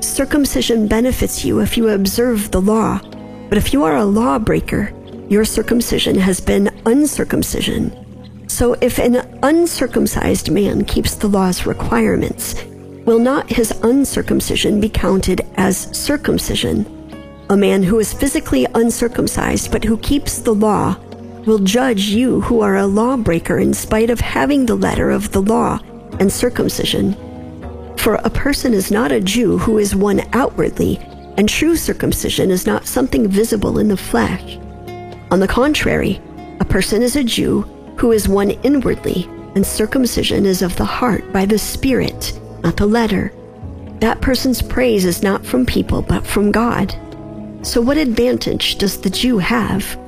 Circumcision 0.00 0.86
benefits 0.86 1.44
you 1.44 1.60
if 1.60 1.76
you 1.76 1.88
observe 1.88 2.52
the 2.52 2.60
law, 2.60 3.00
but 3.48 3.58
if 3.58 3.72
you 3.72 3.82
are 3.82 3.96
a 3.96 4.04
lawbreaker, 4.04 4.92
your 5.28 5.44
circumcision 5.44 6.16
has 6.16 6.40
been 6.40 6.70
uncircumcision. 6.86 8.48
So 8.48 8.74
if 8.74 8.98
an 8.98 9.16
uncircumcised 9.42 10.50
man 10.50 10.84
keeps 10.84 11.16
the 11.16 11.28
law's 11.28 11.66
requirements, 11.66 12.54
will 13.04 13.18
not 13.18 13.50
his 13.50 13.72
uncircumcision 13.82 14.80
be 14.80 14.88
counted 14.88 15.40
as 15.56 15.88
circumcision? 15.96 16.92
A 17.50 17.56
man 17.56 17.82
who 17.82 17.98
is 17.98 18.12
physically 18.12 18.66
uncircumcised 18.74 19.72
but 19.72 19.82
who 19.82 19.98
keeps 19.98 20.38
the 20.38 20.54
law 20.54 20.96
will 21.46 21.60
judge 21.60 22.02
you 22.06 22.40
who 22.42 22.60
are 22.60 22.76
a 22.76 22.86
lawbreaker 22.86 23.58
in 23.58 23.72
spite 23.72 24.10
of 24.10 24.20
having 24.20 24.66
the 24.66 24.74
letter 24.74 25.10
of 25.10 25.30
the 25.32 25.40
law 25.40 25.78
and 26.18 26.32
circumcision. 26.32 27.14
For 27.96 28.14
a 28.16 28.30
person 28.30 28.74
is 28.74 28.90
not 28.90 29.12
a 29.12 29.20
Jew 29.20 29.58
who 29.58 29.78
is 29.78 29.94
one 29.94 30.22
outwardly, 30.32 30.98
and 31.36 31.48
true 31.48 31.76
circumcision 31.76 32.50
is 32.50 32.66
not 32.66 32.86
something 32.86 33.28
visible 33.28 33.78
in 33.78 33.88
the 33.88 33.96
flesh. 33.96 34.56
On 35.30 35.40
the 35.40 35.48
contrary, 35.48 36.20
a 36.60 36.64
person 36.64 37.02
is 37.02 37.16
a 37.16 37.24
Jew 37.24 37.62
who 37.96 38.12
is 38.12 38.28
one 38.28 38.50
inwardly, 38.50 39.24
and 39.54 39.66
circumcision 39.66 40.46
is 40.46 40.62
of 40.62 40.76
the 40.76 40.84
heart 40.84 41.32
by 41.32 41.46
the 41.46 41.58
Spirit, 41.58 42.38
not 42.62 42.76
the 42.76 42.86
letter. 42.86 43.32
That 44.00 44.20
person's 44.20 44.60
praise 44.60 45.04
is 45.04 45.22
not 45.22 45.44
from 45.44 45.64
people, 45.64 46.02
but 46.02 46.26
from 46.26 46.52
God. 46.52 46.94
So, 47.62 47.80
what 47.80 47.96
advantage 47.96 48.76
does 48.76 49.00
the 49.00 49.10
Jew 49.10 49.38
have? 49.38 49.98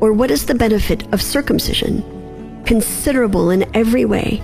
Or 0.00 0.12
what 0.12 0.30
is 0.30 0.46
the 0.46 0.54
benefit 0.54 1.12
of 1.12 1.20
circumcision? 1.20 2.62
Considerable 2.64 3.50
in 3.50 3.68
every 3.74 4.04
way. 4.04 4.42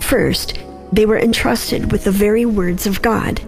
First, 0.00 0.58
they 0.92 1.06
were 1.06 1.18
entrusted 1.18 1.90
with 1.90 2.04
the 2.04 2.10
very 2.10 2.44
words 2.44 2.86
of 2.86 3.02
God. 3.02 3.38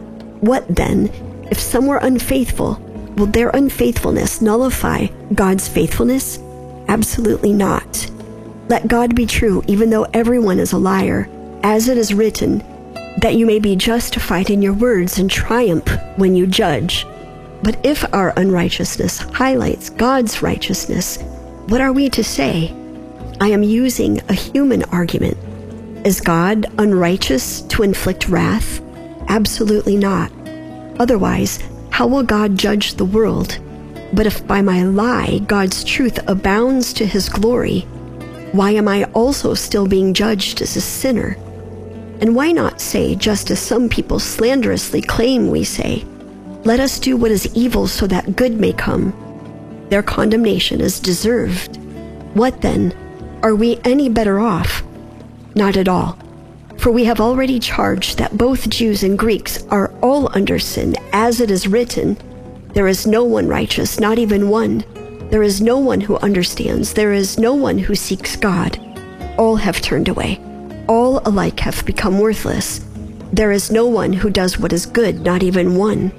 What 0.40 0.66
then, 0.68 1.10
if 1.50 1.60
some 1.60 1.86
were 1.86 1.98
unfaithful, 1.98 2.74
will 3.16 3.26
their 3.26 3.50
unfaithfulness 3.50 4.40
nullify 4.40 5.06
God's 5.34 5.68
faithfulness? 5.68 6.38
Absolutely 6.88 7.52
not. 7.52 8.10
Let 8.68 8.88
God 8.88 9.14
be 9.14 9.26
true, 9.26 9.62
even 9.66 9.90
though 9.90 10.06
everyone 10.14 10.58
is 10.58 10.72
a 10.72 10.78
liar, 10.78 11.28
as 11.62 11.88
it 11.88 11.98
is 11.98 12.14
written, 12.14 12.58
that 13.18 13.34
you 13.36 13.46
may 13.46 13.58
be 13.58 13.76
justified 13.76 14.50
in 14.50 14.62
your 14.62 14.72
words 14.72 15.18
and 15.18 15.30
triumph 15.30 15.88
when 16.16 16.34
you 16.34 16.46
judge. 16.46 17.06
But 17.62 17.78
if 17.84 18.04
our 18.12 18.32
unrighteousness 18.36 19.18
highlights 19.18 19.90
God's 19.90 20.42
righteousness, 20.42 21.18
what 21.68 21.80
are 21.80 21.92
we 21.92 22.10
to 22.10 22.22
say? 22.22 22.74
I 23.40 23.48
am 23.48 23.62
using 23.62 24.20
a 24.28 24.34
human 24.34 24.82
argument. 24.84 25.38
Is 26.06 26.20
God 26.20 26.66
unrighteous 26.78 27.62
to 27.62 27.82
inflict 27.82 28.28
wrath? 28.28 28.82
Absolutely 29.28 29.96
not. 29.96 30.30
Otherwise, 30.98 31.58
how 31.90 32.06
will 32.06 32.22
God 32.22 32.58
judge 32.58 32.94
the 32.94 33.04
world? 33.06 33.58
But 34.12 34.26
if 34.26 34.46
by 34.46 34.60
my 34.60 34.82
lie 34.82 35.38
God's 35.46 35.82
truth 35.84 36.18
abounds 36.28 36.92
to 36.94 37.06
his 37.06 37.30
glory, 37.30 37.80
why 38.52 38.72
am 38.72 38.86
I 38.86 39.04
also 39.14 39.54
still 39.54 39.86
being 39.86 40.12
judged 40.12 40.60
as 40.60 40.76
a 40.76 40.82
sinner? 40.82 41.36
And 42.20 42.36
why 42.36 42.52
not 42.52 42.80
say, 42.80 43.14
just 43.14 43.50
as 43.50 43.58
some 43.58 43.88
people 43.88 44.18
slanderously 44.18 45.00
claim 45.00 45.50
we 45.50 45.64
say, 45.64 46.04
let 46.64 46.78
us 46.78 46.98
do 46.98 47.16
what 47.16 47.30
is 47.30 47.52
evil 47.54 47.86
so 47.86 48.06
that 48.06 48.36
good 48.36 48.60
may 48.60 48.74
come? 48.74 49.12
Their 49.90 50.02
condemnation 50.02 50.80
is 50.80 51.00
deserved. 51.00 51.76
What 52.34 52.60
then? 52.60 52.94
Are 53.42 53.54
we 53.54 53.78
any 53.84 54.08
better 54.08 54.40
off? 54.40 54.82
Not 55.54 55.76
at 55.76 55.88
all. 55.88 56.18
For 56.78 56.90
we 56.90 57.04
have 57.04 57.20
already 57.20 57.58
charged 57.60 58.18
that 58.18 58.36
both 58.36 58.68
Jews 58.68 59.02
and 59.02 59.18
Greeks 59.18 59.62
are 59.68 59.92
all 60.02 60.30
under 60.34 60.58
sin, 60.58 60.96
as 61.12 61.40
it 61.40 61.50
is 61.50 61.68
written, 61.68 62.16
There 62.74 62.88
is 62.88 63.06
no 63.06 63.24
one 63.24 63.48
righteous, 63.48 64.00
not 64.00 64.18
even 64.18 64.48
one. 64.48 64.84
There 65.30 65.42
is 65.42 65.60
no 65.60 65.78
one 65.78 66.00
who 66.00 66.16
understands. 66.18 66.92
There 66.92 67.12
is 67.12 67.38
no 67.38 67.54
one 67.54 67.78
who 67.78 67.94
seeks 67.94 68.36
God. 68.36 68.78
All 69.38 69.56
have 69.56 69.80
turned 69.80 70.08
away. 70.08 70.40
All 70.88 71.20
alike 71.24 71.60
have 71.60 71.84
become 71.86 72.18
worthless. 72.18 72.84
There 73.32 73.50
is 73.50 73.70
no 73.70 73.86
one 73.86 74.12
who 74.12 74.30
does 74.30 74.58
what 74.58 74.72
is 74.72 74.86
good, 74.86 75.22
not 75.22 75.42
even 75.42 75.76
one. 75.76 76.12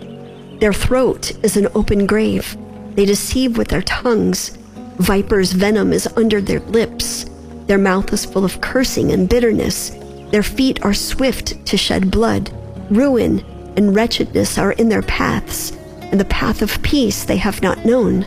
Their 0.59 0.73
throat 0.73 1.31
is 1.43 1.55
an 1.57 1.67
open 1.75 2.07
grave. 2.07 2.57
They 2.95 3.05
deceive 3.05 3.57
with 3.57 3.67
their 3.67 3.81
tongues. 3.81 4.57
Viper's 4.97 5.51
venom 5.51 5.93
is 5.93 6.07
under 6.15 6.41
their 6.41 6.61
lips. 6.61 7.25
Their 7.67 7.77
mouth 7.77 8.11
is 8.13 8.25
full 8.25 8.45
of 8.45 8.61
cursing 8.61 9.11
and 9.11 9.29
bitterness. 9.29 9.91
Their 10.31 10.43
feet 10.43 10.83
are 10.83 10.93
swift 10.93 11.65
to 11.65 11.77
shed 11.77 12.11
blood. 12.11 12.51
Ruin 12.89 13.43
and 13.75 13.95
wretchedness 13.95 14.57
are 14.57 14.71
in 14.73 14.89
their 14.89 15.01
paths, 15.01 15.71
and 16.01 16.19
the 16.19 16.25
path 16.25 16.61
of 16.61 16.81
peace 16.83 17.25
they 17.25 17.37
have 17.37 17.61
not 17.61 17.85
known. 17.85 18.25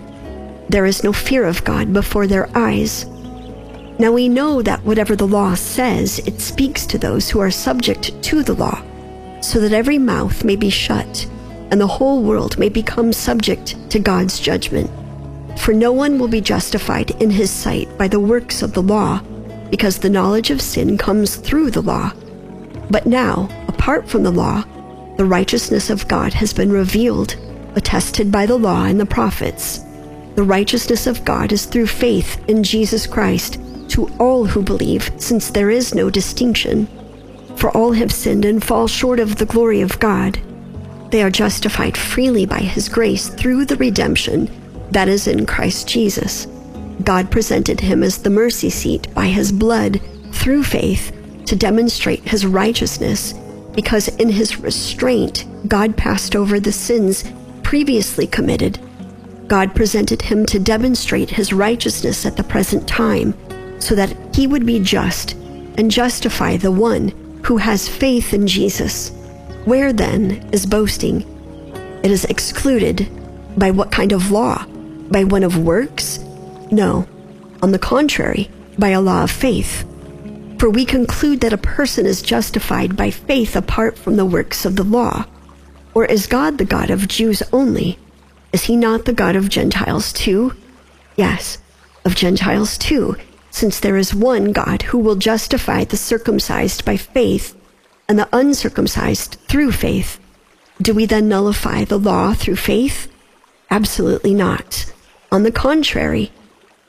There 0.68 0.87
is 0.87 1.04
no 1.04 1.12
fear 1.12 1.44
of 1.44 1.64
God 1.64 1.92
before 1.92 2.26
their 2.26 2.50
eyes. 2.56 3.06
Now 3.98 4.12
we 4.12 4.28
know 4.28 4.62
that 4.62 4.84
whatever 4.84 5.16
the 5.16 5.26
law 5.26 5.54
says, 5.54 6.18
it 6.20 6.40
speaks 6.40 6.87
to 6.87 6.98
those 6.98 7.30
who 7.30 7.40
are 7.40 7.50
subject 7.50 8.22
to 8.22 8.42
the 8.42 8.54
law, 8.54 8.82
so 9.40 9.58
that 9.60 9.72
every 9.72 9.98
mouth 9.98 10.44
may 10.44 10.56
be 10.56 10.70
shut, 10.70 11.26
and 11.70 11.80
the 11.80 11.87
whole 11.87 12.22
world 12.22 12.58
may 12.58 12.68
become 12.68 13.12
subject 13.12 13.76
to 13.90 13.98
God's 13.98 14.40
judgment. 14.40 14.90
For 15.58 15.72
no 15.72 15.92
one 15.92 16.18
will 16.18 16.28
be 16.28 16.40
justified 16.40 17.10
in 17.22 17.30
his 17.30 17.50
sight 17.50 17.96
by 17.98 18.08
the 18.08 18.20
works 18.20 18.62
of 18.62 18.72
the 18.72 18.82
law, 18.82 19.20
because 19.70 19.98
the 19.98 20.10
knowledge 20.10 20.50
of 20.50 20.60
sin 20.60 20.96
comes 20.96 21.37
through 21.37 21.70
the 21.70 21.82
law. 21.82 22.12
But 22.90 23.06
now, 23.06 23.48
apart 23.68 24.08
from 24.08 24.22
the 24.22 24.30
law, 24.30 24.64
the 25.16 25.25
righteousness 25.25 25.90
of 25.90 26.08
God 26.08 26.32
has 26.34 26.52
been 26.52 26.72
revealed, 26.72 27.37
attested 27.75 28.32
by 28.32 28.46
the 28.46 28.58
law 28.58 28.84
and 28.84 28.98
the 28.98 29.06
prophets 29.06 29.84
the 30.38 30.44
righteousness 30.44 31.08
of 31.08 31.25
God 31.25 31.50
is 31.50 31.64
through 31.64 31.88
faith 31.88 32.40
in 32.48 32.62
Jesus 32.62 33.08
Christ 33.08 33.58
to 33.88 34.08
all 34.20 34.44
who 34.44 34.62
believe, 34.62 35.10
since 35.16 35.50
there 35.50 35.68
is 35.68 35.96
no 35.96 36.10
distinction. 36.10 36.87
For 37.56 37.76
all 37.76 37.90
have 37.90 38.12
sinned 38.12 38.44
and 38.44 38.62
fall 38.62 38.87
short 38.87 39.18
of 39.18 39.34
the 39.34 39.46
glory 39.46 39.80
of 39.80 39.98
God. 39.98 40.40
They 41.10 41.22
are 41.22 41.30
justified 41.30 41.96
freely 41.96 42.46
by 42.46 42.60
his 42.60 42.88
grace 42.88 43.28
through 43.28 43.64
the 43.64 43.76
redemption 43.76 44.50
that 44.90 45.08
is 45.08 45.26
in 45.26 45.46
Christ 45.46 45.88
Jesus. 45.88 46.46
God 47.04 47.30
presented 47.30 47.80
him 47.80 48.02
as 48.02 48.18
the 48.18 48.30
mercy 48.30 48.70
seat 48.70 49.12
by 49.14 49.26
his 49.26 49.52
blood 49.52 50.00
through 50.32 50.64
faith 50.64 51.12
to 51.46 51.56
demonstrate 51.56 52.20
his 52.20 52.44
righteousness, 52.44 53.32
because 53.74 54.08
in 54.16 54.28
his 54.28 54.58
restraint, 54.58 55.46
God 55.68 55.96
passed 55.96 56.36
over 56.36 56.60
the 56.60 56.72
sins 56.72 57.24
previously 57.62 58.26
committed 58.26 58.78
God 59.48 59.74
presented 59.74 60.20
him 60.20 60.44
to 60.46 60.58
demonstrate 60.58 61.30
his 61.30 61.54
righteousness 61.54 62.26
at 62.26 62.36
the 62.36 62.44
present 62.44 62.86
time, 62.86 63.34
so 63.80 63.94
that 63.94 64.14
he 64.34 64.46
would 64.46 64.66
be 64.66 64.78
just 64.78 65.32
and 65.78 65.90
justify 65.90 66.56
the 66.56 66.70
one 66.70 67.08
who 67.44 67.56
has 67.56 67.88
faith 67.88 68.34
in 68.34 68.46
Jesus. 68.46 69.10
Where 69.68 69.92
then 69.92 70.48
is 70.50 70.64
boasting? 70.64 71.26
It 72.02 72.10
is 72.10 72.25
excluded 72.25 73.06
by 73.58 73.70
what 73.70 73.92
kind 73.92 74.12
of 74.12 74.30
law? 74.30 74.64
By 75.10 75.25
one 75.25 75.42
of 75.42 75.58
works? 75.58 76.20
No. 76.70 77.06
On 77.60 77.70
the 77.70 77.78
contrary, 77.78 78.50
by 78.78 78.88
a 78.88 79.00
law 79.02 79.25
of 79.25 79.30
faith. 79.30 79.87
For 80.58 80.70
we 80.70 80.87
conclude 80.87 81.42
that 81.42 81.52
a 81.52 81.58
person 81.58 82.06
is 82.06 82.22
justified 82.22 82.96
by 82.96 83.10
faith 83.10 83.54
apart 83.56 83.98
from 83.98 84.16
the 84.16 84.25
works 84.25 84.64
of 84.64 84.76
the 84.76 84.84
law. 84.84 85.26
Or 85.92 86.06
is 86.06 86.26
God 86.26 86.56
the 86.56 86.64
God 86.64 86.88
of 86.88 87.06
Jews 87.06 87.42
only? 87.52 87.98
Is 88.54 88.64
he 88.64 88.75
not 88.75 89.04
the 89.04 89.12
God 89.12 89.37
of 89.37 89.50
Gentiles 89.50 90.14
too? 90.14 90.54
Yes, 91.14 91.58
of 92.06 92.14
Gentiles 92.14 92.78
too, 92.78 93.16
since 93.50 93.80
there 93.80 93.98
is 93.98 94.14
one 94.14 94.52
God 94.52 94.80
who 94.80 94.96
will 94.96 95.16
justify 95.16 95.84
the 95.84 95.98
circumcised 95.98 96.87
by 96.87 96.96
faith 96.96 97.54
and 98.08 98.18
the 98.18 98.28
uncircumcised 98.32 99.36
through 99.48 99.72
faith. 99.72 100.18
Do 100.80 100.94
we 100.94 101.06
then 101.06 101.28
nullify 101.28 101.84
the 101.84 101.98
law 101.98 102.32
through 102.34 102.56
faith? 102.56 103.12
Absolutely 103.70 104.34
not. 104.34 104.92
On 105.30 105.42
the 105.42 105.52
contrary, 105.52 106.32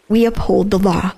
we 0.07 0.25
uphold 0.25 0.71
the 0.71 0.79
law. 0.79 1.13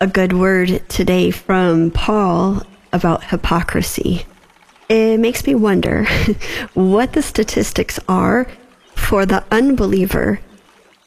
A 0.00 0.06
good 0.06 0.32
word 0.32 0.88
today 0.88 1.30
from 1.30 1.90
Paul 1.90 2.62
about 2.92 3.24
hypocrisy 3.24 4.26
it 4.88 5.20
makes 5.20 5.46
me 5.46 5.54
wonder 5.54 6.04
what 6.74 7.12
the 7.12 7.22
statistics 7.22 8.00
are 8.08 8.46
for 8.94 9.26
the 9.26 9.44
unbeliever 9.50 10.40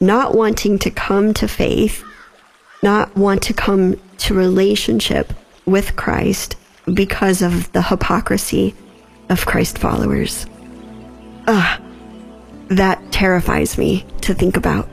not 0.00 0.34
wanting 0.34 0.78
to 0.80 0.90
come 0.90 1.32
to 1.34 1.46
faith, 1.46 2.04
not 2.82 3.14
want 3.16 3.42
to 3.44 3.54
come 3.54 4.00
to 4.18 4.34
relationship 4.34 5.32
with 5.66 5.96
Christ 5.96 6.56
because 6.92 7.42
of 7.42 7.70
the 7.72 7.82
hypocrisy 7.82 8.74
of 9.28 9.46
Christ 9.46 9.78
followers. 9.78 10.46
Ah, 11.46 11.80
that 12.68 13.00
terrifies 13.12 13.78
me 13.78 14.04
to 14.22 14.34
think 14.34 14.56
about. 14.56 14.88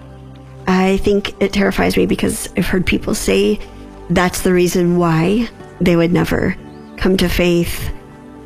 I 0.68 0.98
think 0.98 1.42
it 1.42 1.54
terrifies 1.54 1.98
me 1.98 2.06
because 2.06 2.48
I've 2.56 2.68
heard 2.68 2.86
people 2.86 3.16
say 3.16 3.60
that's 4.10 4.42
the 4.42 4.54
reason 4.54 4.98
why 4.98 5.48
they 5.82 5.96
would 5.96 6.12
never 6.12 6.56
come 6.98 7.18
to 7.18 7.30
faith 7.30 7.92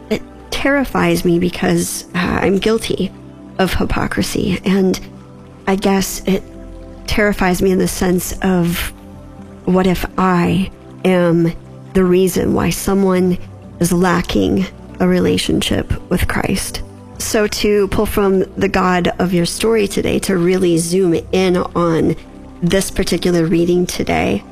It 0.09 0.21
terrifies 0.51 1.25
me 1.25 1.39
because 1.39 2.05
uh, 2.15 2.39
I'm 2.41 2.59
guilty 2.59 3.11
of 3.57 3.73
hypocrisy. 3.73 4.61
And 4.63 4.99
I 5.67 5.75
guess 5.75 6.21
it 6.27 6.43
terrifies 7.07 7.61
me 7.61 7.71
in 7.71 7.79
the 7.79 7.87
sense 7.87 8.37
of 8.41 8.93
what 9.65 9.87
if 9.87 10.05
I 10.17 10.71
am 11.05 11.51
the 11.93 12.03
reason 12.03 12.53
why 12.53 12.69
someone 12.69 13.37
is 13.79 13.93
lacking 13.93 14.65
a 14.99 15.07
relationship 15.07 15.91
with 16.09 16.27
Christ? 16.27 16.83
So, 17.19 17.47
to 17.47 17.87
pull 17.87 18.05
from 18.05 18.39
the 18.55 18.67
God 18.67 19.07
of 19.19 19.33
your 19.33 19.45
story 19.45 19.87
today, 19.87 20.19
to 20.19 20.37
really 20.37 20.77
zoom 20.77 21.13
in 21.31 21.57
on 21.57 22.15
this 22.61 22.91
particular 22.91 23.45
reading 23.45 23.85
today, 23.85 24.43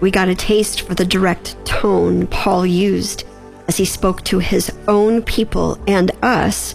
we 0.00 0.10
got 0.10 0.28
a 0.28 0.34
taste 0.34 0.82
for 0.82 0.94
the 0.94 1.04
direct 1.04 1.56
tone 1.64 2.26
Paul 2.26 2.66
used 2.66 3.24
as 3.68 3.76
he 3.76 3.84
spoke 3.84 4.22
to 4.24 4.38
his 4.38 4.72
own 4.86 5.22
people 5.22 5.78
and 5.86 6.10
us 6.22 6.74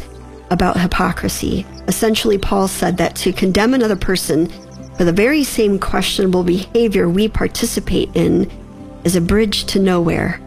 about 0.49 0.79
hypocrisy. 0.79 1.65
Essentially, 1.87 2.37
Paul 2.37 2.67
said 2.67 2.97
that 2.97 3.15
to 3.17 3.33
condemn 3.33 3.73
another 3.73 3.95
person 3.95 4.51
for 4.97 5.03
the 5.03 5.11
very 5.11 5.43
same 5.43 5.79
questionable 5.79 6.43
behavior 6.43 7.09
we 7.09 7.27
participate 7.27 8.09
in 8.15 8.49
is 9.03 9.15
a 9.15 9.21
bridge 9.21 9.65
to 9.65 9.79
nowhere. 9.79 10.39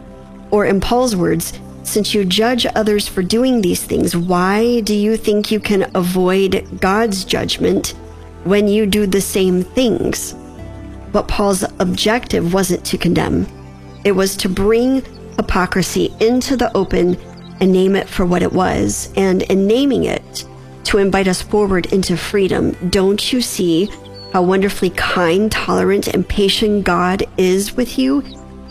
Or, 0.51 0.65
in 0.65 0.79
Paul's 0.79 1.15
words, 1.15 1.59
since 1.83 2.13
you 2.13 2.25
judge 2.25 2.65
others 2.75 3.07
for 3.07 3.21
doing 3.21 3.61
these 3.61 3.83
things, 3.83 4.15
why 4.15 4.81
do 4.81 4.95
you 4.95 5.17
think 5.17 5.51
you 5.51 5.59
can 5.59 5.91
avoid 5.95 6.79
God's 6.79 7.25
judgment 7.25 7.89
when 8.43 8.67
you 8.67 8.85
do 8.85 9.05
the 9.05 9.21
same 9.21 9.63
things? 9.63 10.35
But 11.11 11.27
Paul's 11.27 11.63
objective 11.79 12.53
wasn't 12.53 12.85
to 12.85 12.97
condemn, 12.97 13.47
it 14.03 14.11
was 14.11 14.35
to 14.37 14.49
bring 14.49 15.01
hypocrisy 15.35 16.13
into 16.19 16.55
the 16.57 16.75
open 16.75 17.15
and 17.59 17.71
name 17.71 17.95
it 17.95 18.07
for 18.07 18.25
what 18.25 18.43
it 18.43 18.53
was. 18.53 19.11
And 19.15 19.41
in 19.43 19.67
naming 19.67 20.05
it, 20.05 20.45
to 20.85 20.99
invite 20.99 21.27
us 21.27 21.41
forward 21.41 21.87
into 21.87 22.15
freedom. 22.15 22.71
Don't 22.89 23.33
you 23.33 23.41
see 23.41 23.91
how 24.33 24.41
wonderfully 24.41 24.89
kind, 24.91 25.51
tolerant, 25.51 26.07
and 26.07 26.27
patient 26.27 26.83
God 26.83 27.23
is 27.37 27.75
with 27.75 27.97
you? 27.97 28.23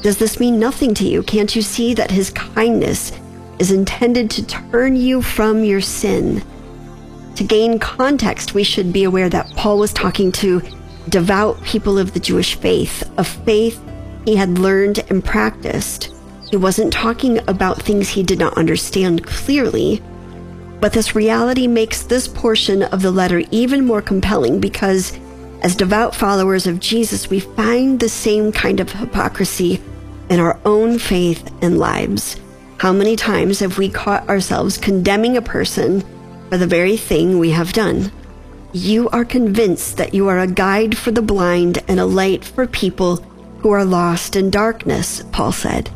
Does 0.03 0.19
this 0.19 0.39
mean 0.39 0.59
nothing 0.59 0.95
to 0.95 1.05
you? 1.05 1.23
Can't 1.23 1.57
you 1.57 1.63
see 1.63 1.95
that 1.95 2.11
his 2.11 2.31
kindness 2.31 3.13
is 3.59 3.71
intended 3.71 4.31
to 4.31 4.47
turn 4.47 4.97
you 4.97 5.23
from 5.23 5.65
your 5.65 5.81
sin. 5.81 6.43
To 7.37 7.45
gain 7.45 7.79
context, 7.79 8.55
we 8.55 8.63
should 8.63 8.93
be 8.93 9.05
aware 9.05 9.29
that 9.29 9.51
Paul 9.57 9.79
was 9.79 9.93
talking 9.93 10.33
to 10.33 10.63
devout 11.09 11.63
people 11.63 11.99
of 11.99 12.13
the 12.13 12.21
Jewish 12.21 12.55
faith, 12.55 13.03
a 13.19 13.25
faith 13.25 13.83
he 14.25 14.37
had 14.37 14.59
learned 14.59 15.05
and 15.11 15.25
practiced. 15.25 16.13
He 16.51 16.57
wasn't 16.57 16.93
talking 16.93 17.39
about 17.49 17.83
things 17.83 18.09
he 18.09 18.23
did 18.23 18.39
not 18.39 18.57
understand 18.57 19.27
clearly, 19.27 20.03
but 20.81 20.93
this 20.93 21.15
reality 21.15 21.67
makes 21.67 22.03
this 22.03 22.29
portion 22.29 22.83
of 22.85 23.03
the 23.03 23.11
letter 23.11 23.43
even 23.51 23.87
more 23.87 24.03
compelling 24.03 24.61
because 24.61 25.19
as 25.67 25.75
devout 25.75 26.15
followers 26.15 26.69
of 26.69 26.79
Jesus, 26.79 27.29
we 27.29 27.41
find 27.41 27.99
the 27.99 28.09
same 28.09 28.53
kind 28.53 28.79
of 28.79 28.89
hypocrisy 28.89 29.83
in 30.31 30.39
our 30.39 30.61
own 30.65 30.97
faith 30.97 31.53
and 31.61 31.77
lives. 31.77 32.41
How 32.79 32.93
many 32.93 33.17
times 33.17 33.59
have 33.59 33.77
we 33.77 33.89
caught 33.89 34.29
ourselves 34.29 34.79
condemning 34.79 35.37
a 35.37 35.43
person 35.43 36.05
for 36.49 36.57
the 36.57 36.69
very 36.69 36.97
thing 36.97 37.41
we 37.41 37.51
have 37.51 37.73
done? 37.73 38.13
You 38.73 39.09
are 39.09 39.25
convinced 39.25 39.97
that 39.97 40.15
you 40.15 40.29
are 40.29 40.39
a 40.39 40.47
guide 40.47 40.97
for 40.97 41.11
the 41.11 41.21
blind 41.21 41.83
and 41.89 41.99
a 41.99 42.07
light 42.07 42.45
for 42.45 42.69
people 42.69 43.17
who 43.59 43.73
are 43.73 43.85
lost 43.85 44.37
in 44.37 44.51
darkness, 44.51 45.25
Paul 45.33 45.51
said. 45.51 45.91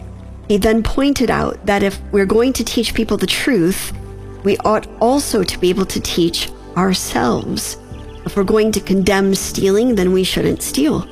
He 0.48 0.56
then 0.56 0.82
pointed 0.82 1.30
out 1.30 1.64
that 1.66 1.84
if 1.84 2.00
we're 2.10 2.26
going 2.26 2.54
to 2.54 2.64
teach 2.64 2.92
people 2.92 3.18
the 3.18 3.26
truth, 3.28 3.92
we 4.42 4.56
ought 4.64 4.88
also 5.00 5.44
to 5.44 5.58
be 5.60 5.70
able 5.70 5.86
to 5.86 6.00
teach 6.00 6.50
ourselves. 6.76 7.76
If 8.30 8.36
we're 8.36 8.44
going 8.44 8.70
to 8.70 8.80
condemn 8.80 9.34
stealing, 9.34 9.96
then 9.96 10.12
we 10.12 10.22
shouldn't 10.22 10.62
steal. 10.62 11.04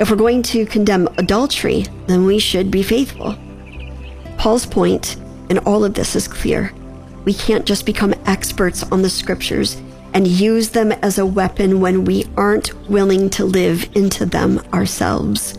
If 0.00 0.08
we're 0.08 0.16
going 0.16 0.42
to 0.44 0.64
condemn 0.64 1.08
adultery, 1.18 1.84
then 2.06 2.24
we 2.24 2.38
should 2.38 2.70
be 2.70 2.82
faithful. 2.82 3.36
Paul's 4.38 4.64
point 4.64 5.18
in 5.50 5.58
all 5.58 5.84
of 5.84 5.92
this 5.92 6.16
is 6.16 6.26
clear. 6.26 6.72
We 7.26 7.34
can't 7.34 7.66
just 7.66 7.84
become 7.84 8.14
experts 8.24 8.82
on 8.84 9.02
the 9.02 9.10
scriptures 9.10 9.76
and 10.14 10.26
use 10.26 10.70
them 10.70 10.92
as 10.92 11.18
a 11.18 11.26
weapon 11.26 11.82
when 11.82 12.06
we 12.06 12.24
aren't 12.34 12.72
willing 12.88 13.28
to 13.30 13.44
live 13.44 13.86
into 13.94 14.24
them 14.24 14.58
ourselves. 14.72 15.58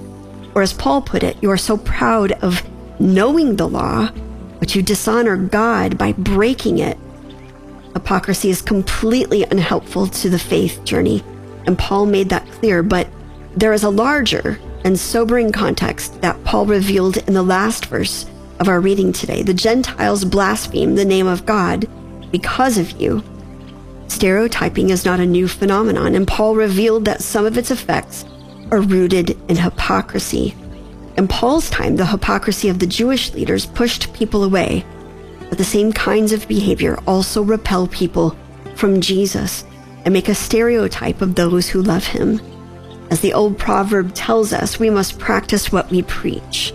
Or 0.56 0.64
as 0.64 0.74
Paul 0.74 1.04
put 1.04 1.22
it, 1.22 1.38
you 1.40 1.52
are 1.52 1.56
so 1.56 1.78
proud 1.78 2.32
of 2.32 2.64
knowing 3.00 3.58
the 3.58 3.70
law, 3.70 4.10
but 4.58 4.74
you 4.74 4.82
dishonor 4.82 5.38
God 5.38 6.00
by 6.00 6.14
breaking 6.14 6.80
it. 6.80 6.98
Hypocrisy 7.96 8.50
is 8.50 8.62
completely 8.62 9.46
unhelpful 9.46 10.08
to 10.08 10.30
the 10.30 10.38
faith 10.38 10.84
journey, 10.84 11.24
and 11.66 11.80
Paul 11.80 12.06
made 12.06 12.28
that 12.30 12.46
clear, 12.52 12.84
but 12.84 13.08
there 13.56 13.72
is 13.72 13.84
a 13.84 13.90
larger 13.90 14.60
and 14.84 15.00
sobering 15.00 15.54
context 15.54 16.22
that 16.22 16.44
Paul 16.44 16.66
revealed 16.66 17.18
in 17.18 17.34
the 17.34 17.42
last 17.42 17.86
verse 17.86 18.26
of 18.60 18.68
our 18.68 18.82
reading 18.82 19.14
today. 19.14 19.44
The 19.44 19.54
Gentiles 19.54 20.26
blaspheme 20.26 20.96
the 20.96 21.06
name 21.06 21.26
of 21.26 21.46
God 21.46 21.88
because 22.32 22.78
of 22.78 22.92
you. 23.00 23.24
Stereotyping 24.10 24.90
is 24.90 25.06
not 25.06 25.22
a 25.22 25.26
new 25.26 25.48
phenomenon, 25.48 26.16
and 26.16 26.28
Paul 26.28 26.54
revealed 26.54 27.06
that 27.06 27.24
some 27.24 27.46
of 27.46 27.58
its 27.58 27.72
effects 27.72 28.26
are 28.72 28.82
rooted 28.82 29.32
in 29.50 29.56
hypocrisy. 29.56 30.54
In 31.18 31.30
Paul's 31.30 31.70
time, 31.70 31.96
the 31.96 32.06
hypocrisy 32.06 32.68
of 32.68 32.80
the 32.80 32.88
Jewish 32.88 33.34
leaders 33.34 33.66
pushed 33.66 34.14
people 34.14 34.44
away, 34.44 34.86
but 35.56 35.60
the 35.60 35.64
same 35.64 35.94
kinds 35.94 36.34
of 36.34 36.50
behavior 36.50 37.00
also 37.08 37.42
repel 37.42 37.88
people 37.88 38.36
from 38.76 39.00
Jesus 39.00 39.64
and 40.04 40.12
make 40.12 40.28
a 40.28 40.36
stereotype 40.36 41.22
of 41.22 41.36
those 41.36 41.70
who 41.70 41.82
love 41.82 42.06
him. 42.06 42.42
As 43.10 43.22
the 43.22 43.32
old 43.32 43.58
proverb 43.58 44.14
tells 44.14 44.52
us, 44.52 44.82
we 44.82 44.90
must 44.90 45.18
practice 45.18 45.72
what 45.72 45.90
we 45.90 46.02
preach. 46.02 46.74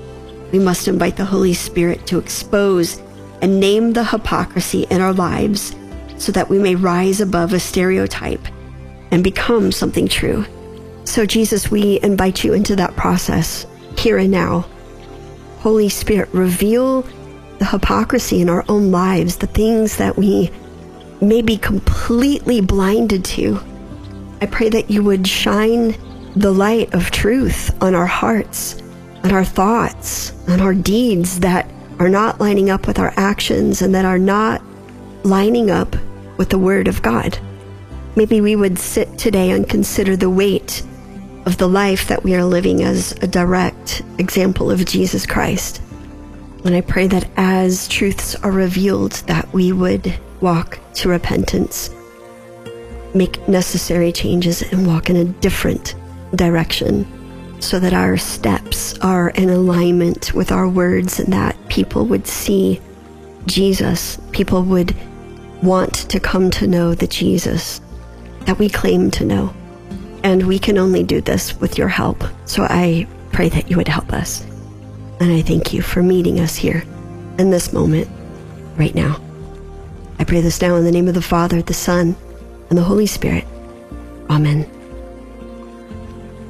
We 0.50 0.58
must 0.58 0.88
invite 0.88 1.18
the 1.18 1.26
Holy 1.26 1.52
Spirit 1.52 2.06
to 2.06 2.18
expose 2.18 3.02
and 3.42 3.60
name 3.60 3.92
the 3.92 4.02
hypocrisy 4.02 4.86
in 4.88 5.02
our 5.02 5.12
lives 5.12 5.76
so 6.16 6.32
that 6.32 6.48
we 6.48 6.58
may 6.58 6.74
rise 6.74 7.20
above 7.20 7.52
a 7.52 7.60
stereotype 7.60 8.48
and 9.10 9.22
become 9.22 9.72
something 9.72 10.08
true. 10.08 10.46
So, 11.04 11.26
Jesus, 11.26 11.70
we 11.70 12.00
invite 12.02 12.44
you 12.44 12.54
into 12.54 12.76
that 12.76 12.96
process 12.96 13.66
here 13.98 14.16
and 14.16 14.30
now. 14.30 14.64
Holy 15.58 15.90
Spirit, 15.90 16.30
reveal 16.32 17.04
the 17.60 17.66
hypocrisy 17.66 18.40
in 18.40 18.48
our 18.48 18.64
own 18.68 18.90
lives, 18.90 19.36
the 19.36 19.46
things 19.46 19.98
that 19.98 20.16
we 20.16 20.50
may 21.20 21.42
be 21.42 21.58
completely 21.58 22.60
blinded 22.62 23.22
to. 23.22 23.60
I 24.40 24.46
pray 24.46 24.70
that 24.70 24.90
you 24.90 25.04
would 25.04 25.28
shine 25.28 25.94
the 26.34 26.52
light 26.52 26.92
of 26.94 27.10
truth 27.10 27.70
on 27.82 27.94
our 27.94 28.06
hearts, 28.06 28.82
on 29.22 29.32
our 29.32 29.44
thoughts, 29.44 30.32
on 30.48 30.62
our 30.62 30.72
deeds 30.72 31.40
that 31.40 31.70
are 31.98 32.08
not 32.08 32.40
lining 32.40 32.70
up 32.70 32.86
with 32.86 32.98
our 32.98 33.12
actions 33.18 33.82
and 33.82 33.94
that 33.94 34.06
are 34.06 34.18
not 34.18 34.62
lining 35.22 35.70
up 35.70 35.94
with 36.38 36.48
the 36.48 36.58
Word 36.58 36.88
of 36.88 37.02
God. 37.02 37.38
Maybe 38.16 38.40
we 38.40 38.56
would 38.56 38.78
sit 38.78 39.18
today 39.18 39.50
and 39.50 39.68
consider 39.68 40.16
the 40.16 40.30
weight 40.30 40.82
of 41.44 41.58
the 41.58 41.68
life 41.68 42.08
that 42.08 42.24
we 42.24 42.34
are 42.34 42.44
living 42.44 42.82
as 42.82 43.12
a 43.20 43.26
direct 43.26 44.00
example 44.18 44.70
of 44.70 44.86
Jesus 44.86 45.26
Christ. 45.26 45.82
And 46.64 46.74
I 46.74 46.82
pray 46.82 47.06
that 47.08 47.28
as 47.36 47.88
truths 47.88 48.34
are 48.36 48.50
revealed, 48.50 49.12
that 49.26 49.50
we 49.52 49.72
would 49.72 50.18
walk 50.40 50.78
to 50.94 51.08
repentance, 51.08 51.90
make 53.14 53.46
necessary 53.48 54.12
changes, 54.12 54.62
and 54.62 54.86
walk 54.86 55.10
in 55.10 55.16
a 55.16 55.24
different 55.24 55.94
direction 56.34 57.06
so 57.60 57.78
that 57.78 57.92
our 57.92 58.16
steps 58.16 58.98
are 59.00 59.30
in 59.30 59.50
alignment 59.50 60.32
with 60.34 60.50
our 60.50 60.68
words 60.68 61.18
and 61.18 61.32
that 61.32 61.56
people 61.68 62.06
would 62.06 62.26
see 62.26 62.80
Jesus. 63.46 64.18
People 64.32 64.62
would 64.62 64.94
want 65.62 65.94
to 66.10 66.20
come 66.20 66.50
to 66.52 66.66
know 66.66 66.94
the 66.94 67.06
Jesus 67.06 67.80
that 68.46 68.58
we 68.58 68.68
claim 68.68 69.10
to 69.12 69.24
know. 69.24 69.54
And 70.22 70.46
we 70.46 70.58
can 70.58 70.78
only 70.78 71.02
do 71.02 71.20
this 71.20 71.58
with 71.60 71.78
your 71.78 71.88
help. 71.88 72.22
So 72.44 72.64
I 72.64 73.06
pray 73.32 73.48
that 73.50 73.70
you 73.70 73.76
would 73.76 73.88
help 73.88 74.12
us. 74.12 74.44
And 75.20 75.30
I 75.32 75.42
thank 75.42 75.74
you 75.74 75.82
for 75.82 76.02
meeting 76.02 76.40
us 76.40 76.56
here 76.56 76.82
in 77.38 77.50
this 77.50 77.72
moment 77.72 78.08
right 78.76 78.94
now. 78.94 79.20
I 80.18 80.24
pray 80.24 80.40
this 80.40 80.60
now 80.60 80.76
in 80.76 80.84
the 80.84 80.90
name 80.90 81.08
of 81.08 81.14
the 81.14 81.22
Father, 81.22 81.60
the 81.60 81.74
Son, 81.74 82.16
and 82.70 82.78
the 82.78 82.82
Holy 82.82 83.06
Spirit. 83.06 83.44
Amen. 84.30 84.68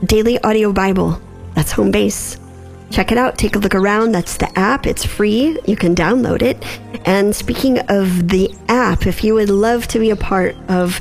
Daily 0.04 0.38
Audio 0.42 0.72
Bible. 0.72 1.20
That's 1.54 1.72
home 1.72 1.90
base. 1.90 2.38
Check 2.90 3.12
it 3.12 3.18
out. 3.18 3.38
Take 3.38 3.56
a 3.56 3.58
look 3.58 3.74
around. 3.74 4.12
That's 4.12 4.36
the 4.36 4.56
app. 4.58 4.86
It's 4.86 5.04
free. 5.04 5.58
You 5.66 5.76
can 5.76 5.94
download 5.94 6.42
it. 6.42 6.64
And 7.06 7.34
speaking 7.34 7.78
of 7.88 8.28
the 8.28 8.54
app, 8.68 9.06
if 9.06 9.22
you 9.24 9.34
would 9.34 9.50
love 9.50 9.86
to 9.88 9.98
be 9.98 10.10
a 10.10 10.16
part 10.16 10.56
of 10.68 11.00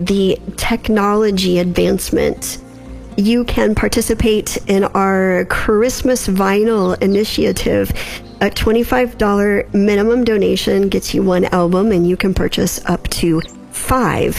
the 0.00 0.38
technology 0.56 1.58
advancement, 1.58 2.58
you 3.16 3.44
can 3.44 3.74
participate 3.74 4.56
in 4.66 4.84
our 4.84 5.46
Christmas 5.46 6.28
vinyl 6.28 7.00
initiative. 7.02 7.90
A 8.40 8.50
$25 8.50 9.72
minimum 9.72 10.24
donation 10.24 10.88
gets 10.88 11.14
you 11.14 11.22
one 11.22 11.46
album, 11.46 11.92
and 11.92 12.06
you 12.06 12.16
can 12.16 12.34
purchase 12.34 12.84
up 12.86 13.08
to 13.08 13.40
five 13.70 14.36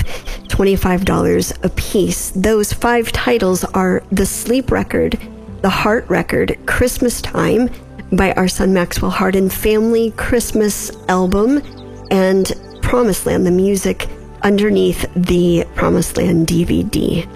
$25 0.47 1.63
a 1.63 1.69
piece. 1.69 2.31
Those 2.31 2.73
five 2.73 3.11
titles 3.11 3.63
are 3.63 4.03
The 4.11 4.25
Sleep 4.25 4.71
Record, 4.71 5.19
The 5.61 5.69
Heart 5.69 6.09
Record, 6.09 6.57
Christmas 6.65 7.21
Time 7.21 7.69
by 8.11 8.31
our 8.33 8.47
son 8.47 8.73
Maxwell 8.73 9.11
Hardin, 9.11 9.49
Family 9.49 10.11
Christmas 10.11 10.91
Album, 11.09 11.61
and 12.11 12.53
Promised 12.81 13.25
Land, 13.25 13.45
the 13.45 13.51
music 13.51 14.07
underneath 14.43 15.05
the 15.15 15.65
Promised 15.75 16.17
Land 16.17 16.47
DVD. 16.47 17.27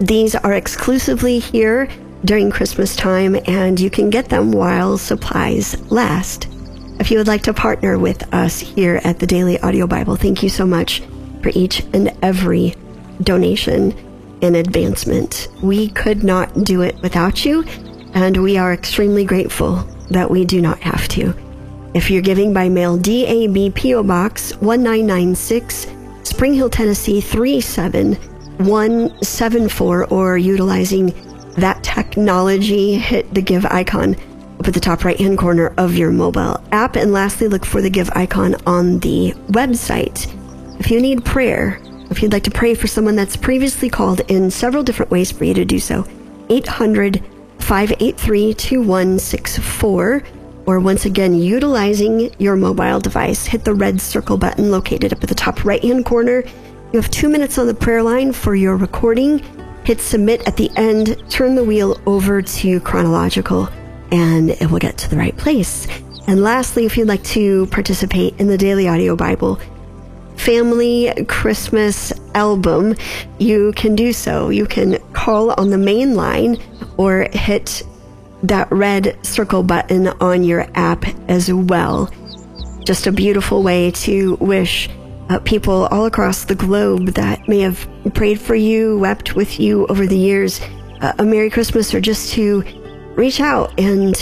These 0.00 0.36
are 0.36 0.52
exclusively 0.52 1.40
here 1.40 1.88
during 2.24 2.50
Christmas 2.50 2.94
time, 2.94 3.36
and 3.46 3.80
you 3.80 3.90
can 3.90 4.10
get 4.10 4.28
them 4.28 4.52
while 4.52 4.96
supplies 4.96 5.80
last. 5.90 6.46
If 7.00 7.10
you 7.10 7.18
would 7.18 7.26
like 7.26 7.42
to 7.42 7.54
partner 7.54 7.98
with 7.98 8.32
us 8.32 8.60
here 8.60 9.00
at 9.02 9.18
the 9.18 9.26
Daily 9.26 9.58
Audio 9.60 9.86
Bible, 9.86 10.14
thank 10.14 10.42
you 10.42 10.48
so 10.48 10.64
much 10.64 11.02
for 11.42 11.50
each 11.54 11.80
and 11.92 12.12
every 12.22 12.74
donation 13.22 13.92
and 14.40 14.54
advancement. 14.54 15.48
We 15.62 15.88
could 15.88 16.22
not 16.22 16.64
do 16.64 16.82
it 16.82 16.96
without 17.02 17.44
you, 17.44 17.64
and 18.14 18.36
we 18.36 18.56
are 18.56 18.72
extremely 18.72 19.24
grateful 19.24 19.76
that 20.10 20.30
we 20.30 20.44
do 20.44 20.60
not 20.60 20.78
have 20.80 21.08
to. 21.08 21.34
If 21.94 22.08
you're 22.10 22.22
giving 22.22 22.52
by 22.52 22.68
mail, 22.68 22.96
DAB 22.96 23.74
PO 23.74 24.04
Box 24.04 24.52
1996, 24.60 25.88
Spring 26.22 26.54
Hill, 26.54 26.70
Tennessee 26.70 27.20
37174, 28.58 30.06
or 30.06 30.38
utilizing 30.38 31.14
that 31.54 31.82
technology, 31.82 32.94
hit 32.94 33.32
the 33.34 33.42
give 33.42 33.64
icon 33.66 34.14
up 34.58 34.68
at 34.68 34.74
the 34.74 34.80
top 34.80 35.04
right 35.04 35.18
hand 35.18 35.38
corner 35.38 35.72
of 35.78 35.96
your 35.96 36.10
mobile 36.10 36.62
app. 36.72 36.96
And 36.96 37.12
lastly, 37.12 37.48
look 37.48 37.64
for 37.64 37.80
the 37.80 37.90
give 37.90 38.10
icon 38.14 38.56
on 38.66 38.98
the 39.00 39.32
website. 39.48 40.32
If 40.78 40.90
you 40.90 41.00
need 41.00 41.24
prayer, 41.24 41.80
if 42.10 42.22
you'd 42.22 42.32
like 42.32 42.44
to 42.44 42.50
pray 42.50 42.74
for 42.74 42.86
someone 42.86 43.16
that's 43.16 43.36
previously 43.36 43.88
called 43.88 44.20
in 44.30 44.50
several 44.50 44.82
different 44.82 45.10
ways 45.10 45.32
for 45.32 45.44
you 45.44 45.54
to 45.54 45.64
do 45.64 45.78
so, 45.78 46.06
800 46.48 47.22
583 47.58 48.54
2164 48.54 50.22
or 50.68 50.80
once 50.80 51.06
again, 51.06 51.34
utilizing 51.34 52.30
your 52.38 52.54
mobile 52.54 53.00
device, 53.00 53.46
hit 53.46 53.64
the 53.64 53.72
red 53.72 53.98
circle 54.02 54.36
button 54.36 54.70
located 54.70 55.14
up 55.14 55.22
at 55.22 55.28
the 55.30 55.34
top 55.34 55.64
right 55.64 55.82
hand 55.82 56.04
corner. 56.04 56.44
You 56.90 56.98
have 56.98 57.10
two 57.10 57.28
minutes 57.28 57.58
on 57.58 57.66
the 57.66 57.74
prayer 57.74 58.02
line 58.02 58.32
for 58.32 58.54
your 58.54 58.74
recording. 58.74 59.40
Hit 59.84 60.00
submit 60.00 60.48
at 60.48 60.56
the 60.56 60.70
end, 60.74 61.22
turn 61.28 61.54
the 61.54 61.62
wheel 61.62 62.00
over 62.06 62.40
to 62.40 62.80
chronological, 62.80 63.68
and 64.10 64.52
it 64.52 64.70
will 64.70 64.78
get 64.78 64.96
to 64.98 65.10
the 65.10 65.18
right 65.18 65.36
place. 65.36 65.86
And 66.26 66.42
lastly, 66.42 66.86
if 66.86 66.96
you'd 66.96 67.06
like 67.06 67.22
to 67.24 67.66
participate 67.66 68.40
in 68.40 68.46
the 68.48 68.56
Daily 68.56 68.88
Audio 68.88 69.16
Bible 69.16 69.60
Family 70.36 71.12
Christmas 71.28 72.10
album, 72.34 72.94
you 73.38 73.74
can 73.76 73.94
do 73.94 74.14
so. 74.14 74.48
You 74.48 74.64
can 74.64 74.96
call 75.12 75.50
on 75.60 75.68
the 75.68 75.76
main 75.76 76.14
line 76.14 76.56
or 76.96 77.28
hit 77.34 77.82
that 78.44 78.72
red 78.72 79.18
circle 79.26 79.62
button 79.62 80.08
on 80.22 80.42
your 80.42 80.66
app 80.74 81.04
as 81.28 81.52
well. 81.52 82.10
Just 82.84 83.06
a 83.06 83.12
beautiful 83.12 83.62
way 83.62 83.90
to 83.90 84.36
wish 84.36 84.88
uh, 85.28 85.38
people 85.40 85.86
all 85.86 86.06
across 86.06 86.44
the 86.44 86.54
globe 86.54 87.08
that 87.08 87.46
may 87.48 87.60
have 87.60 87.88
prayed 88.14 88.40
for 88.40 88.54
you, 88.54 88.98
wept 88.98 89.34
with 89.34 89.60
you 89.60 89.86
over 89.86 90.06
the 90.06 90.16
years, 90.16 90.60
uh, 91.00 91.12
a 91.18 91.24
Merry 91.24 91.50
Christmas, 91.50 91.94
or 91.94 92.00
just 92.00 92.32
to 92.32 92.62
reach 93.14 93.40
out 93.40 93.78
and 93.78 94.14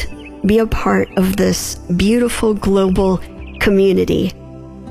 be 0.46 0.58
a 0.58 0.66
part 0.66 1.08
of 1.16 1.36
this 1.36 1.76
beautiful 1.96 2.54
global 2.54 3.18
community. 3.60 4.32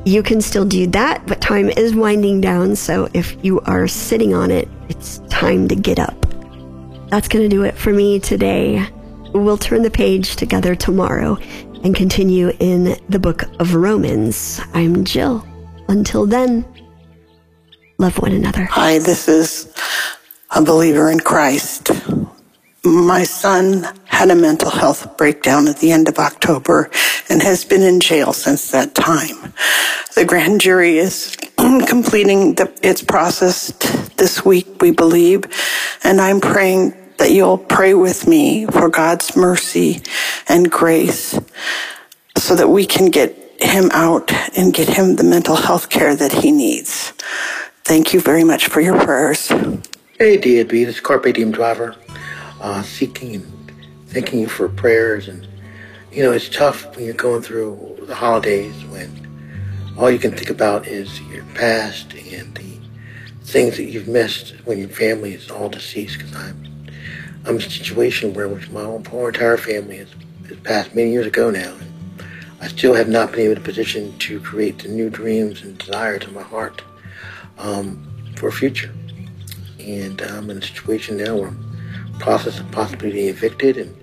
You 0.05 0.21
can 0.21 0.41
still 0.41 0.65
do 0.65 0.85
that, 0.87 1.25
but 1.25 1.41
time 1.41 1.69
is 1.69 1.95
winding 1.95 2.41
down. 2.41 2.75
So 2.75 3.09
if 3.13 3.35
you 3.43 3.59
are 3.61 3.87
sitting 3.87 4.33
on 4.33 4.51
it, 4.51 4.67
it's 4.89 5.19
time 5.29 5.67
to 5.67 5.75
get 5.75 5.99
up. 5.99 6.21
That's 7.09 7.27
going 7.27 7.43
to 7.43 7.49
do 7.49 7.63
it 7.63 7.75
for 7.75 7.91
me 7.91 8.19
today. 8.19 8.85
We'll 9.33 9.57
turn 9.57 9.81
the 9.81 9.91
page 9.91 10.35
together 10.35 10.75
tomorrow 10.75 11.37
and 11.83 11.95
continue 11.95 12.51
in 12.59 12.97
the 13.09 13.19
book 13.19 13.43
of 13.59 13.75
Romans. 13.75 14.61
I'm 14.73 15.03
Jill. 15.03 15.45
Until 15.87 16.25
then, 16.25 16.65
love 17.97 18.17
one 18.17 18.31
another. 18.31 18.63
Hi, 18.63 18.99
this 18.99 19.27
is 19.27 19.71
a 20.49 20.61
believer 20.61 21.11
in 21.11 21.19
Christ. 21.19 21.91
My 22.83 23.23
son 23.23 23.87
had 24.05 24.31
a 24.31 24.35
mental 24.35 24.71
health 24.71 25.17
breakdown 25.17 25.67
at 25.67 25.77
the 25.77 25.91
end 25.91 26.07
of 26.07 26.17
October 26.17 26.89
and 27.29 27.41
has 27.41 27.65
been 27.65 27.81
in 27.81 27.99
jail 27.99 28.33
since 28.33 28.71
that 28.71 28.95
time. 28.95 29.53
The 30.15 30.25
grand 30.25 30.61
jury 30.61 30.97
is 30.97 31.35
completing 31.57 32.55
the, 32.55 32.71
its 32.81 33.03
process 33.03 33.71
this 34.17 34.45
week, 34.45 34.81
we 34.81 34.91
believe, 34.91 35.43
and 36.03 36.21
I'm 36.21 36.39
praying 36.39 36.95
that 37.17 37.31
you'll 37.31 37.57
pray 37.57 37.93
with 37.93 38.27
me 38.27 38.65
for 38.65 38.89
God's 38.89 39.35
mercy 39.35 40.01
and 40.47 40.69
grace 40.69 41.39
so 42.37 42.55
that 42.55 42.69
we 42.69 42.85
can 42.85 43.09
get 43.09 43.44
him 43.59 43.89
out 43.91 44.31
and 44.57 44.73
get 44.73 44.89
him 44.89 45.15
the 45.15 45.23
mental 45.23 45.55
health 45.55 45.89
care 45.89 46.15
that 46.15 46.31
he 46.31 46.51
needs. 46.51 47.11
Thank 47.83 48.13
you 48.13 48.19
very 48.19 48.43
much 48.43 48.67
for 48.67 48.81
your 48.81 48.99
prayers. 48.99 49.47
Hey, 50.19 50.37
DAB, 50.37 50.69
this 50.69 50.95
is 50.95 50.99
Carpe 51.01 51.33
Diem 51.33 51.51
Driver 51.51 51.95
uh, 52.61 52.81
seeking 52.81 53.35
and 53.35 53.71
thanking 54.07 54.39
you 54.39 54.47
for 54.47 54.67
prayers. 54.69 55.27
And, 55.27 55.47
you 56.11 56.23
know, 56.23 56.31
it's 56.31 56.49
tough 56.49 56.95
when 56.95 57.05
you're 57.05 57.13
going 57.13 57.41
through 57.41 57.99
the 58.03 58.15
holidays 58.15 58.73
when 58.85 59.21
all 59.97 60.09
you 60.09 60.19
can 60.19 60.31
think 60.31 60.49
about 60.49 60.87
is 60.87 61.21
your 61.21 61.43
past 61.53 62.13
and 62.13 62.55
the 62.55 62.79
things 63.43 63.77
that 63.77 63.83
you've 63.83 64.07
missed 64.07 64.55
when 64.65 64.77
your 64.79 64.89
family 64.89 65.33
is 65.33 65.51
all 65.51 65.69
deceased. 65.69 66.17
Because 66.17 66.35
I'm, 66.35 66.89
I'm 67.45 67.55
in 67.55 67.61
a 67.61 67.69
situation 67.69 68.33
where 68.33 68.49
my 68.71 68.81
own 68.81 69.03
poor 69.03 69.29
entire 69.29 69.57
family 69.57 69.97
has, 69.97 70.09
has 70.47 70.57
passed 70.59 70.95
many 70.95 71.11
years 71.11 71.27
ago 71.27 71.51
now. 71.51 71.73
And 71.73 71.94
I 72.65 72.67
still 72.67 72.95
have 72.95 73.07
not 73.07 73.31
been 73.31 73.41
able 73.41 73.53
to 73.53 73.61
position 73.61 74.17
to 74.17 74.39
create 74.39 74.79
the 74.79 74.87
new 74.87 75.11
dreams 75.11 75.61
and 75.61 75.77
desires 75.77 76.23
in 76.23 76.33
my 76.33 76.41
heart 76.41 76.81
um, 77.59 78.03
for 78.37 78.49
future. 78.49 78.91
And 79.79 80.19
I'm 80.19 80.49
in 80.49 80.57
a 80.57 80.61
situation 80.63 81.17
now 81.17 81.35
where 81.35 81.49
I'm 81.49 82.15
process 82.17 82.59
of 82.59 82.71
possibly 82.71 83.11
being 83.11 83.29
evicted, 83.29 83.77
and 83.77 83.95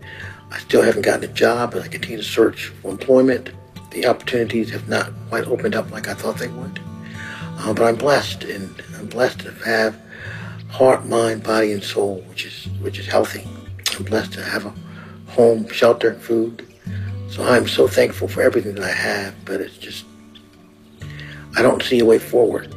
I 0.53 0.61
still 0.61 0.81
haven't 0.81 1.03
gotten 1.03 1.29
a 1.29 1.33
job, 1.33 1.73
but 1.73 1.83
I 1.83 1.89
continue 1.89 2.19
to 2.19 2.23
search 2.23 2.67
for 2.67 2.93
employment. 2.93 3.51
The 3.91 4.07
opportunities 4.07 4.71
have 4.71 4.89
not 4.89 5.11
quite 5.29 5.49
opened 5.49 5.75
up 5.75 5.91
like 5.91 6.07
I 6.07 6.15
thought 6.15 6.39
they 6.39 6.47
would. 6.47 6.79
Uh, 7.59 7.73
but 7.73 7.83
I'm 7.83 7.97
blessed, 7.97 8.45
and 8.45 8.81
I'm 8.97 9.07
blessed 9.09 9.41
to 9.41 9.51
have 9.65 10.01
heart, 10.69 11.05
mind, 11.07 11.43
body, 11.43 11.73
and 11.73 11.83
soul, 11.83 12.21
which 12.29 12.45
is 12.47 12.69
which 12.81 13.01
is 13.01 13.09
healthy. 13.09 13.45
I'm 13.99 14.05
blessed 14.05 14.35
to 14.35 14.45
have 14.45 14.67
a 14.67 14.75
home, 15.33 15.69
shelter, 15.69 16.15
food. 16.15 16.72
So 17.33 17.43
I'm 17.43 17.67
so 17.67 17.89
thankful 17.89 18.29
for 18.29 18.43
everything 18.43 18.75
that 18.75 18.85
I 18.85 18.93
have, 18.93 19.35
but 19.47 19.63
it's 19.63 19.79
just 19.79 20.05
I 21.57 21.63
don't 21.63 21.83
see 21.83 21.99
a 22.01 22.05
way 22.05 22.19
forward. 22.19 22.75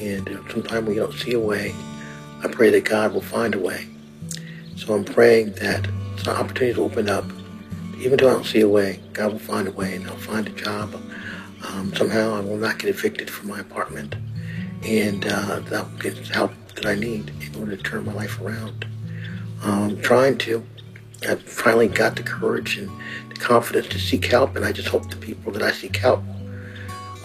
And 0.00 0.26
sometimes 0.50 0.86
when 0.86 0.94
you 0.94 1.02
don't 1.02 1.12
see 1.12 1.34
a 1.34 1.38
way, 1.38 1.74
I 2.42 2.48
pray 2.48 2.70
that 2.70 2.86
God 2.86 3.12
will 3.12 3.20
find 3.20 3.54
a 3.54 3.58
way. 3.58 3.86
So 4.76 4.94
I'm 4.94 5.04
praying 5.04 5.52
that 5.56 5.86
some 6.16 6.36
opportunities 6.36 6.78
open 6.78 7.10
up. 7.10 7.26
Even 7.98 8.16
though 8.16 8.30
I 8.30 8.32
don't 8.32 8.46
see 8.46 8.62
a 8.62 8.68
way, 8.68 8.98
God 9.12 9.32
will 9.32 9.40
find 9.40 9.68
a 9.68 9.72
way 9.72 9.96
and 9.96 10.06
I'll 10.06 10.16
find 10.16 10.46
a 10.46 10.52
job. 10.52 10.94
Um, 11.66 11.94
somehow 11.94 12.34
I 12.34 12.40
will 12.40 12.56
not 12.56 12.78
get 12.78 12.88
evicted 12.88 13.28
from 13.28 13.48
my 13.48 13.60
apartment. 13.60 14.14
And 14.84 15.26
uh, 15.26 15.60
that 15.60 15.84
will 15.84 15.98
get 15.98 16.16
the 16.16 16.32
help 16.32 16.52
that 16.76 16.86
I 16.86 16.94
need 16.94 17.30
in 17.42 17.60
order 17.60 17.76
to 17.76 17.82
turn 17.82 18.06
my 18.06 18.14
life 18.14 18.40
around. 18.40 18.86
I'm 19.62 19.90
um, 19.90 20.00
trying 20.00 20.38
to. 20.38 20.64
I've 21.26 21.42
finally 21.42 21.88
got 21.88 22.16
the 22.16 22.22
courage 22.22 22.76
and 22.78 22.90
the 23.30 23.36
confidence 23.36 23.88
to 23.88 23.98
seek 23.98 24.26
help, 24.26 24.56
and 24.56 24.64
I 24.64 24.72
just 24.72 24.88
hope 24.88 25.10
the 25.10 25.16
people 25.16 25.52
that 25.52 25.62
I 25.62 25.72
seek 25.72 25.96
help 25.96 26.22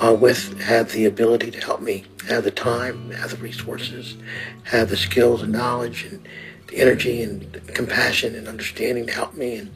uh, 0.01 0.13
with 0.13 0.59
have 0.61 0.91
the 0.91 1.05
ability 1.05 1.51
to 1.51 1.59
help 1.59 1.81
me, 1.81 2.05
have 2.27 2.43
the 2.43 2.51
time, 2.51 3.11
have 3.11 3.31
the 3.31 3.37
resources, 3.37 4.15
have 4.63 4.89
the 4.89 4.97
skills 4.97 5.41
and 5.41 5.51
knowledge, 5.51 6.03
and 6.05 6.27
the 6.67 6.77
energy 6.77 7.21
and 7.21 7.61
compassion 7.67 8.35
and 8.35 8.47
understanding 8.47 9.05
to 9.05 9.13
help 9.13 9.35
me 9.35 9.55
and 9.55 9.71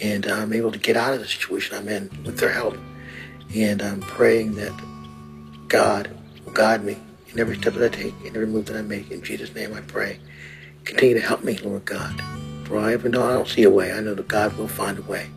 and 0.00 0.26
I'm 0.26 0.52
able 0.52 0.70
to 0.72 0.78
get 0.78 0.96
out 0.96 1.14
of 1.14 1.20
the 1.20 1.26
situation 1.26 1.76
I'm 1.76 1.88
in 1.88 2.08
with 2.24 2.38
their 2.38 2.52
help. 2.52 2.76
And 3.54 3.82
I'm 3.82 4.00
praying 4.00 4.54
that 4.56 4.72
God 5.68 6.10
will 6.44 6.52
guide 6.52 6.84
me 6.84 6.96
in 7.32 7.40
every 7.40 7.56
step 7.56 7.74
that 7.74 7.92
I 7.92 7.96
take, 7.96 8.14
in 8.24 8.28
every 8.28 8.46
move 8.46 8.66
that 8.66 8.76
I 8.76 8.82
make. 8.82 9.10
In 9.10 9.22
Jesus' 9.22 9.54
name 9.54 9.74
I 9.74 9.80
pray. 9.80 10.20
Continue 10.84 11.14
to 11.14 11.26
help 11.26 11.42
me, 11.42 11.58
Lord 11.58 11.84
God. 11.84 12.22
For 12.68 12.78
I 12.78 12.92
even 12.92 13.12
though 13.12 13.26
I 13.26 13.32
don't 13.32 13.48
see 13.48 13.62
a 13.62 13.70
way, 13.70 13.92
I 13.92 14.00
know 14.00 14.14
that 14.14 14.28
God 14.28 14.56
will 14.58 14.68
find 14.68 14.98
a 14.98 15.02
way. 15.02 15.30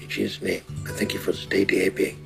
In 0.00 0.08
Jesus' 0.08 0.42
name, 0.42 0.62
I 0.88 0.90
thank 0.90 1.14
you 1.14 1.20
for 1.20 1.30
this 1.30 1.46
day, 1.46 1.64
DAB. 1.64 2.16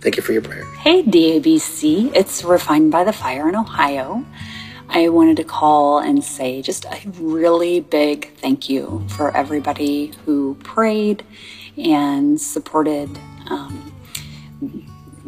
Thank 0.00 0.16
you 0.16 0.22
for 0.22 0.32
your 0.32 0.42
prayer. 0.42 0.64
Hey, 0.76 1.02
DABC. 1.02 2.14
It's 2.14 2.44
Refined 2.44 2.92
by 2.92 3.02
the 3.02 3.12
Fire 3.12 3.48
in 3.48 3.56
Ohio. 3.56 4.24
I 4.88 5.08
wanted 5.08 5.38
to 5.38 5.44
call 5.44 5.98
and 5.98 6.22
say 6.22 6.62
just 6.62 6.84
a 6.84 6.96
really 7.20 7.80
big 7.80 8.32
thank 8.36 8.70
you 8.70 9.04
for 9.08 9.36
everybody 9.36 10.12
who 10.24 10.54
prayed 10.62 11.24
and 11.76 12.40
supported 12.40 13.10
um, 13.50 13.92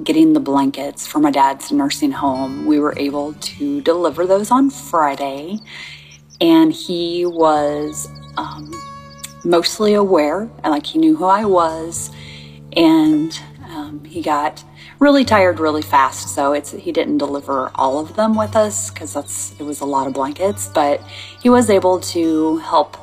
getting 0.04 0.34
the 0.34 0.40
blankets 0.40 1.04
for 1.04 1.18
my 1.18 1.32
dad's 1.32 1.72
nursing 1.72 2.12
home. 2.12 2.64
We 2.64 2.78
were 2.78 2.94
able 2.96 3.34
to 3.34 3.80
deliver 3.80 4.24
those 4.24 4.52
on 4.52 4.70
Friday, 4.70 5.58
and 6.40 6.72
he 6.72 7.26
was 7.26 8.08
um, 8.38 8.72
mostly 9.44 9.94
aware, 9.94 10.48
like 10.64 10.86
he 10.86 10.98
knew 10.98 11.16
who 11.16 11.24
I 11.24 11.44
was, 11.44 12.10
and 12.76 13.38
um, 13.64 14.04
he 14.04 14.22
got 14.22 14.64
really 15.00 15.24
tired 15.24 15.60
really 15.60 15.82
fast. 15.82 16.34
So 16.34 16.52
it's 16.52 16.70
he 16.70 16.92
didn't 16.92 17.18
deliver 17.18 17.70
all 17.74 17.98
of 17.98 18.16
them 18.16 18.36
with 18.36 18.56
us 18.56 18.90
because 18.90 19.12
that's 19.12 19.52
it 19.58 19.64
was 19.64 19.80
a 19.80 19.84
lot 19.84 20.06
of 20.06 20.12
blankets, 20.14 20.70
but 20.72 21.02
he 21.42 21.50
was 21.50 21.68
able 21.68 22.00
to 22.00 22.58
help 22.58 22.96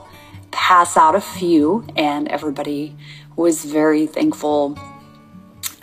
pass 0.51 0.95
out 0.97 1.15
a 1.15 1.21
few, 1.21 1.85
and 1.95 2.27
everybody 2.29 2.95
was 3.35 3.65
very 3.65 4.07
thankful. 4.07 4.79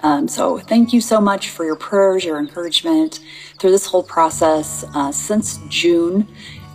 Um, 0.03 0.27
so 0.27 0.59
thank 0.59 0.93
you 0.93 1.01
so 1.01 1.21
much 1.21 1.51
for 1.51 1.65
your 1.65 1.77
prayers, 1.77 2.25
your 2.25 2.39
encouragement 2.41 3.21
through 3.59 3.71
this 3.71 3.87
whole 3.87 4.03
process 4.03 4.85
uh, 4.95 5.13
since 5.13 5.61
June. 5.69 6.27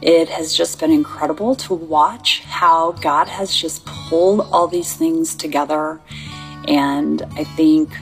It 0.01 0.29
has 0.29 0.55
just 0.55 0.79
been 0.79 0.91
incredible 0.91 1.55
to 1.55 1.73
watch 1.73 2.41
how 2.41 2.91
God 2.93 3.27
has 3.27 3.55
just 3.55 3.85
pulled 3.85 4.41
all 4.51 4.67
these 4.67 4.95
things 4.95 5.35
together. 5.35 5.99
And 6.67 7.23
I 7.35 7.43
think 7.43 7.95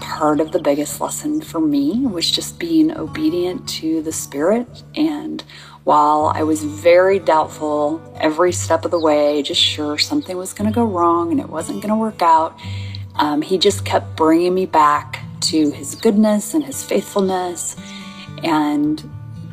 part 0.00 0.40
of 0.40 0.52
the 0.52 0.58
biggest 0.60 1.00
lesson 1.00 1.40
for 1.42 1.60
me 1.60 2.06
was 2.06 2.30
just 2.30 2.58
being 2.58 2.96
obedient 2.96 3.68
to 3.68 4.00
the 4.02 4.12
Spirit. 4.12 4.66
And 4.94 5.42
while 5.84 6.32
I 6.34 6.42
was 6.42 6.64
very 6.64 7.18
doubtful 7.18 8.00
every 8.18 8.52
step 8.52 8.84
of 8.84 8.90
the 8.90 8.98
way, 8.98 9.42
just 9.42 9.60
sure 9.60 9.98
something 9.98 10.36
was 10.36 10.52
going 10.52 10.70
to 10.70 10.74
go 10.74 10.84
wrong 10.84 11.32
and 11.32 11.40
it 11.40 11.48
wasn't 11.48 11.82
going 11.82 11.92
to 11.92 12.00
work 12.00 12.22
out, 12.22 12.58
um, 13.16 13.42
He 13.42 13.58
just 13.58 13.84
kept 13.84 14.16
bringing 14.16 14.54
me 14.54 14.64
back 14.64 15.22
to 15.42 15.70
His 15.70 15.94
goodness 15.96 16.54
and 16.54 16.64
His 16.64 16.82
faithfulness 16.82 17.76
and 18.42 19.04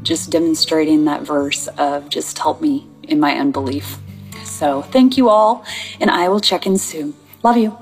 just 0.04 0.30
demonstrating 0.30 1.06
that 1.06 1.22
verse 1.24 1.68
of 1.78 2.10
just 2.10 2.38
help 2.38 2.62
me 2.62 2.88
in 3.04 3.20
my 3.20 3.34
unbelief. 3.38 3.98
So 4.44 4.82
thank 4.82 5.18
you 5.18 5.30
all, 5.30 5.66
and 6.00 6.12
I 6.12 6.30
will 6.30 6.39
check 6.39 6.66
in 6.66 6.78
soon. 6.78 7.13
Love 7.42 7.58
you. 7.58 7.78